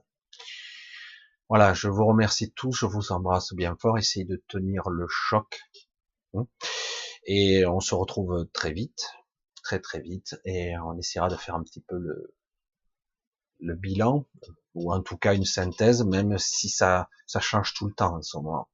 Voilà, 1.49 1.73
je 1.73 1.87
vous 1.87 2.05
remercie 2.05 2.51
tous, 2.51 2.73
je 2.73 2.85
vous 2.85 3.11
embrasse 3.11 3.53
bien 3.53 3.77
fort, 3.79 3.97
essayez 3.97 4.25
de 4.25 4.43
tenir 4.47 4.89
le 4.89 5.05
choc. 5.07 5.61
Et 7.25 7.65
on 7.65 7.79
se 7.79 7.95
retrouve 7.95 8.47
très 8.53 8.73
vite, 8.73 9.09
très 9.63 9.79
très 9.79 10.01
vite, 10.01 10.35
et 10.45 10.77
on 10.79 10.97
essaiera 10.97 11.29
de 11.29 11.35
faire 11.35 11.55
un 11.55 11.63
petit 11.63 11.81
peu 11.81 11.97
le, 11.97 12.35
le 13.59 13.75
bilan, 13.75 14.27
ou 14.73 14.93
en 14.93 15.01
tout 15.01 15.17
cas 15.17 15.33
une 15.33 15.45
synthèse, 15.45 16.03
même 16.03 16.37
si 16.37 16.69
ça, 16.69 17.09
ça 17.27 17.39
change 17.39 17.73
tout 17.73 17.87
le 17.87 17.93
temps 17.93 18.17
en 18.17 18.21
ce 18.21 18.37
moment. 18.37 18.69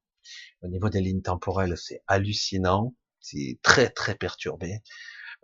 Au 0.62 0.68
niveau 0.68 0.88
des 0.88 1.00
lignes 1.00 1.22
temporelles, 1.22 1.76
c'est 1.76 2.02
hallucinant, 2.06 2.94
c'est 3.20 3.58
très 3.62 3.90
très 3.90 4.14
perturbé. 4.14 4.82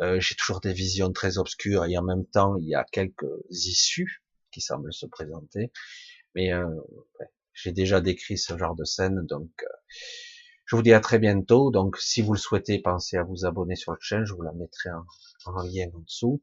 Euh, 0.02 0.20
j'ai 0.20 0.34
toujours 0.34 0.60
des 0.60 0.72
visions 0.72 1.10
très 1.12 1.38
obscures 1.38 1.86
et 1.86 1.96
en 1.96 2.02
même 2.02 2.26
temps 2.26 2.56
il 2.56 2.68
y 2.68 2.74
a 2.74 2.84
quelques 2.84 3.24
issues 3.50 4.22
qui 4.50 4.60
semblent 4.60 4.92
se 4.92 5.06
présenter. 5.06 5.72
Mais 6.34 6.52
euh, 6.52 6.68
j'ai 7.54 7.72
déjà 7.72 8.00
décrit 8.00 8.36
ce 8.36 8.58
genre 8.58 8.74
de 8.74 8.84
scène, 8.84 9.24
donc 9.26 9.50
euh, 9.62 9.66
je 10.66 10.76
vous 10.76 10.82
dis 10.82 10.92
à 10.92 11.00
très 11.00 11.18
bientôt. 11.18 11.70
Donc 11.70 11.96
si 11.98 12.22
vous 12.22 12.32
le 12.32 12.38
souhaitez, 12.38 12.80
pensez 12.80 13.16
à 13.16 13.22
vous 13.22 13.44
abonner 13.46 13.76
sur 13.76 13.92
la 13.92 13.98
chaîne, 14.00 14.24
je 14.24 14.34
vous 14.34 14.42
la 14.42 14.52
mettrai 14.52 14.90
en, 14.90 15.04
en 15.46 15.62
lien 15.62 15.86
en 15.94 16.00
dessous. 16.00 16.42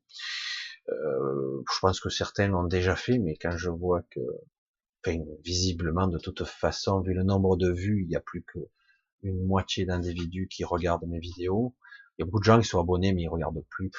Euh, 0.90 1.64
je 1.72 1.80
pense 1.80 2.00
que 2.00 2.10
certains 2.10 2.48
l'ont 2.48 2.66
déjà 2.66 2.96
fait, 2.96 3.18
mais 3.18 3.36
quand 3.36 3.58
je 3.58 3.70
vois 3.70 4.02
que, 4.12 4.20
enfin, 5.06 5.18
visiblement, 5.44 6.08
de 6.08 6.18
toute 6.18 6.44
façon, 6.44 7.02
vu 7.02 7.14
le 7.14 7.24
nombre 7.24 7.56
de 7.58 7.72
vues, 7.72 8.02
il 8.04 8.08
n'y 8.08 8.16
a 8.16 8.22
plus 8.22 8.44
que 8.44 8.60
une 9.22 9.46
moitié 9.46 9.86
d'individus 9.86 10.48
qui 10.50 10.66
regardent 10.66 11.08
mes 11.08 11.20
vidéos. 11.20 11.76
Il 12.18 12.22
y 12.22 12.24
a 12.24 12.26
beaucoup 12.26 12.40
de 12.40 12.46
gens 12.46 12.60
qui 12.60 12.68
sont 12.68 12.80
abonnés, 12.82 13.14
mais 13.14 13.24
ils 13.24 13.30
regardent 13.30 13.64
plus. 13.70 13.92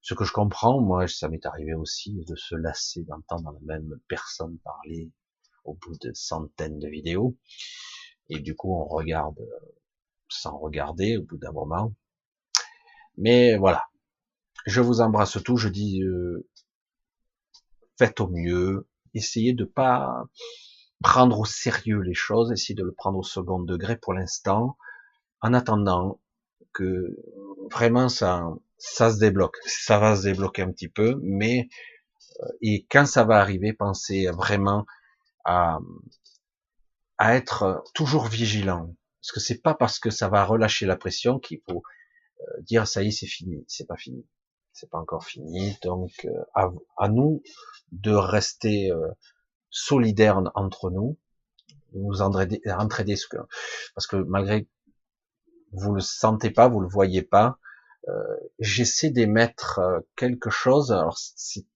Ce 0.00 0.14
que 0.14 0.24
je 0.24 0.32
comprends, 0.32 0.80
moi, 0.80 1.06
ça 1.06 1.28
m'est 1.28 1.44
arrivé 1.46 1.74
aussi 1.74 2.24
de 2.26 2.34
se 2.34 2.54
lasser 2.56 3.04
d'entendre 3.04 3.52
la 3.52 3.78
même 3.78 4.00
personne 4.08 4.58
parler 4.64 5.12
au 5.64 5.74
bout 5.74 5.96
de 6.00 6.10
centaines 6.14 6.78
de 6.78 6.88
vidéos. 6.88 7.36
Et 8.28 8.40
du 8.40 8.54
coup, 8.54 8.74
on 8.74 8.84
regarde 8.84 9.38
sans 10.28 10.58
regarder 10.58 11.16
au 11.18 11.22
bout 11.22 11.36
d'un 11.36 11.52
moment. 11.52 11.92
Mais 13.16 13.56
voilà, 13.56 13.84
je 14.66 14.80
vous 14.80 15.00
embrasse 15.00 15.38
tous. 15.44 15.56
Je 15.56 15.68
dis, 15.68 16.02
euh, 16.02 16.48
faites 17.98 18.20
au 18.20 18.28
mieux. 18.28 18.88
Essayez 19.14 19.52
de 19.52 19.64
pas 19.64 20.24
prendre 21.02 21.40
au 21.40 21.44
sérieux 21.44 22.00
les 22.00 22.14
choses. 22.14 22.52
Essayez 22.52 22.74
de 22.74 22.84
le 22.84 22.92
prendre 22.92 23.18
au 23.18 23.22
second 23.22 23.60
degré 23.60 23.96
pour 23.96 24.14
l'instant. 24.14 24.76
En 25.40 25.54
attendant 25.54 26.20
que 26.72 27.16
vraiment 27.70 28.08
ça, 28.08 28.48
ça 28.78 29.12
se 29.12 29.18
débloque. 29.18 29.56
Ça 29.66 29.98
va 29.98 30.16
se 30.16 30.22
débloquer 30.22 30.62
un 30.62 30.72
petit 30.72 30.88
peu, 30.88 31.18
mais 31.22 31.68
euh, 32.42 32.48
et 32.62 32.86
quand 32.90 33.06
ça 33.06 33.24
va 33.24 33.38
arriver, 33.38 33.72
pensez 33.72 34.26
vraiment 34.28 34.86
à, 35.44 35.78
à 37.22 37.34
être 37.34 37.84
toujours 37.94 38.26
vigilant. 38.26 38.94
Parce 39.20 39.32
que 39.32 39.40
c'est 39.40 39.62
pas 39.62 39.74
parce 39.74 39.98
que 39.98 40.10
ça 40.10 40.28
va 40.28 40.44
relâcher 40.44 40.86
la 40.86 40.96
pression 40.96 41.38
qu'il 41.38 41.60
faut 41.68 41.82
euh, 42.40 42.62
dire 42.62 42.86
ça 42.86 43.02
y 43.02 43.08
est, 43.08 43.10
c'est 43.12 43.26
fini. 43.26 43.64
C'est 43.68 43.86
pas 43.86 43.96
fini 43.96 44.26
c'est 44.72 44.90
pas 44.90 44.98
encore 44.98 45.24
fini. 45.24 45.76
Donc 45.82 46.12
euh, 46.24 46.70
à, 46.96 47.08
nous 47.08 47.42
de 47.92 48.12
rester 48.12 48.90
euh, 48.90 49.08
solidaires 49.70 50.42
entre 50.54 50.90
nous, 50.90 51.18
nous 51.94 52.22
entraider, 52.22 52.60
parce 53.94 54.06
que 54.06 54.16
malgré 54.16 54.68
vous 55.72 55.92
le 55.92 56.00
sentez 56.00 56.50
pas, 56.50 56.68
vous 56.68 56.80
le 56.80 56.88
voyez 56.88 57.22
pas, 57.22 57.58
euh, 58.08 58.36
j'essaie 58.58 59.10
d'émettre 59.10 59.80
quelque 60.16 60.50
chose. 60.50 60.92
Alors 60.92 61.18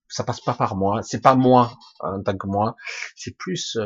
ça 0.08 0.24
passe 0.24 0.40
pas 0.40 0.54
par 0.54 0.76
moi, 0.76 1.02
c'est 1.02 1.20
pas 1.20 1.34
moi 1.34 1.72
en 2.00 2.22
tant 2.22 2.36
que 2.36 2.46
moi, 2.46 2.76
c'est 3.14 3.36
plus 3.36 3.78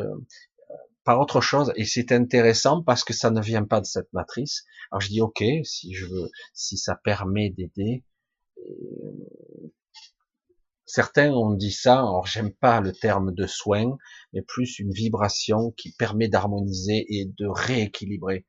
par 1.03 1.19
autre 1.19 1.41
chose 1.41 1.71
et 1.75 1.85
c'est 1.85 2.11
intéressant 2.11 2.83
parce 2.83 3.03
que 3.03 3.13
ça 3.13 3.31
ne 3.31 3.41
vient 3.41 3.65
pas 3.65 3.81
de 3.81 3.85
cette 3.85 4.11
matrice. 4.13 4.63
Alors 4.91 5.01
je 5.01 5.09
dis 5.09 5.21
ok, 5.21 5.43
si 5.63 5.93
je 5.93 6.05
veux, 6.05 6.29
si 6.53 6.77
ça 6.77 6.95
permet 6.95 7.49
d'aider, 7.49 8.03
certains 10.85 11.31
ont 11.31 11.53
dit 11.53 11.71
ça, 11.71 11.99
alors 11.99 12.27
j'aime 12.27 12.51
pas 12.51 12.81
le 12.81 12.91
terme 12.91 13.33
de 13.33 13.47
soin, 13.47 13.97
mais 14.33 14.41
plus 14.41 14.79
une 14.79 14.91
vibration 14.91 15.71
qui 15.71 15.93
permet 15.93 16.27
d'harmoniser 16.27 17.05
et 17.07 17.25
de 17.25 17.47
rééquilibrer. 17.47 18.45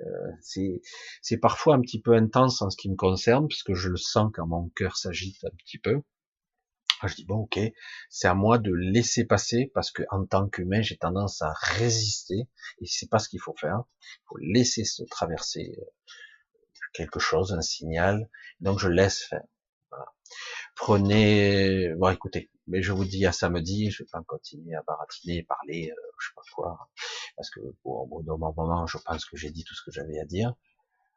Euh, 0.00 0.80
c'est 1.22 1.38
parfois 1.38 1.74
un 1.74 1.80
petit 1.80 2.00
peu 2.00 2.14
intense 2.14 2.62
en 2.62 2.70
ce 2.70 2.76
qui 2.76 2.90
me 2.90 2.96
concerne, 2.96 3.48
puisque 3.48 3.74
je 3.74 3.88
le 3.88 3.96
sens 3.96 4.30
quand 4.34 4.46
mon 4.46 4.68
cœur 4.70 4.96
s'agite 4.96 5.42
un 5.44 5.56
petit 5.56 5.78
peu. 5.78 6.02
Je 7.08 7.14
dis 7.14 7.24
bon 7.24 7.40
ok, 7.40 7.58
c'est 8.08 8.28
à 8.28 8.34
moi 8.34 8.58
de 8.58 8.72
laisser 8.72 9.24
passer 9.24 9.70
parce 9.74 9.90
que 9.90 10.02
en 10.10 10.24
tant 10.26 10.48
qu'humain 10.48 10.82
j'ai 10.82 10.96
tendance 10.96 11.42
à 11.42 11.52
résister 11.54 12.48
et 12.80 12.86
c'est 12.86 13.08
pas 13.08 13.18
ce 13.18 13.28
qu'il 13.28 13.40
faut 13.40 13.54
faire. 13.56 13.82
Il 14.02 14.22
faut 14.28 14.38
laisser 14.38 14.84
se 14.84 15.02
traverser 15.04 15.74
euh, 15.78 15.84
quelque 16.92 17.20
chose, 17.20 17.52
un 17.52 17.62
signal. 17.62 18.28
Donc 18.60 18.78
je 18.78 18.88
laisse 18.88 19.22
faire. 19.22 19.42
Prenez, 20.76 21.92
bon 21.96 22.08
écoutez, 22.08 22.50
mais 22.66 22.82
je 22.82 22.92
vous 22.92 23.04
dis 23.04 23.26
à 23.26 23.32
samedi, 23.32 23.90
je 23.90 24.02
vais 24.02 24.08
pas 24.10 24.22
continuer 24.26 24.74
à 24.74 24.82
baratiner, 24.82 25.42
parler, 25.42 25.90
euh, 25.90 26.02
je 26.18 26.28
sais 26.28 26.34
pas 26.34 26.42
quoi, 26.54 26.90
parce 27.36 27.50
que 27.50 27.60
bon, 27.84 28.02
au 28.02 28.06
bout 28.06 28.22
moment, 28.22 28.86
je 28.86 28.96
pense 28.98 29.24
que 29.24 29.36
j'ai 29.36 29.50
dit 29.50 29.64
tout 29.64 29.74
ce 29.74 29.82
que 29.84 29.90
j'avais 29.90 30.18
à 30.18 30.24
dire. 30.24 30.54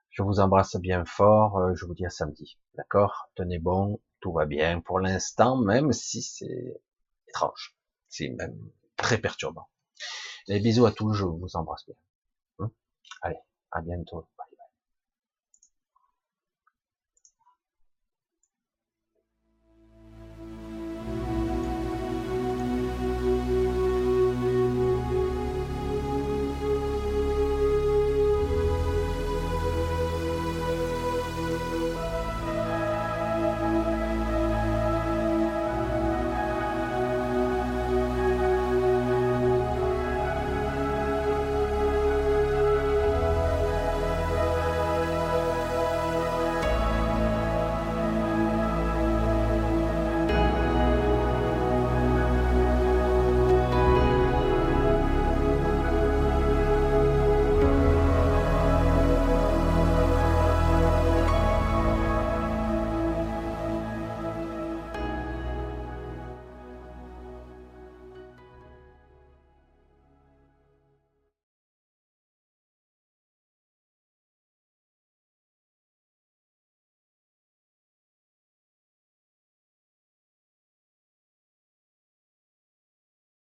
Je 0.10 0.22
vous 0.22 0.40
embrasse 0.40 0.76
bien 0.76 1.06
fort, 1.06 1.58
euh, 1.58 1.74
je 1.76 1.86
vous 1.86 1.96
dis 1.96 2.06
à 2.06 2.10
samedi, 2.10 2.60
d'accord? 2.76 3.30
Tenez 3.36 3.60
bon, 3.60 4.00
tout 4.24 4.32
va 4.32 4.46
bien 4.46 4.80
pour 4.80 5.02
l'instant, 5.02 5.58
même 5.58 5.92
si 5.92 6.22
c'est 6.22 6.82
étrange, 7.28 7.76
c'est 8.08 8.30
même 8.30 8.58
très 8.96 9.18
perturbant. 9.18 9.68
Les 10.48 10.62
bisous 10.62 10.86
à 10.86 10.94
tous, 10.94 11.14
je 11.14 11.26
vous 11.26 11.58
embrasse 11.58 11.86
bien. 11.86 11.96
Hum? 12.60 12.72
Allez, 13.22 13.40
à 13.72 13.82
bientôt. 13.82 14.26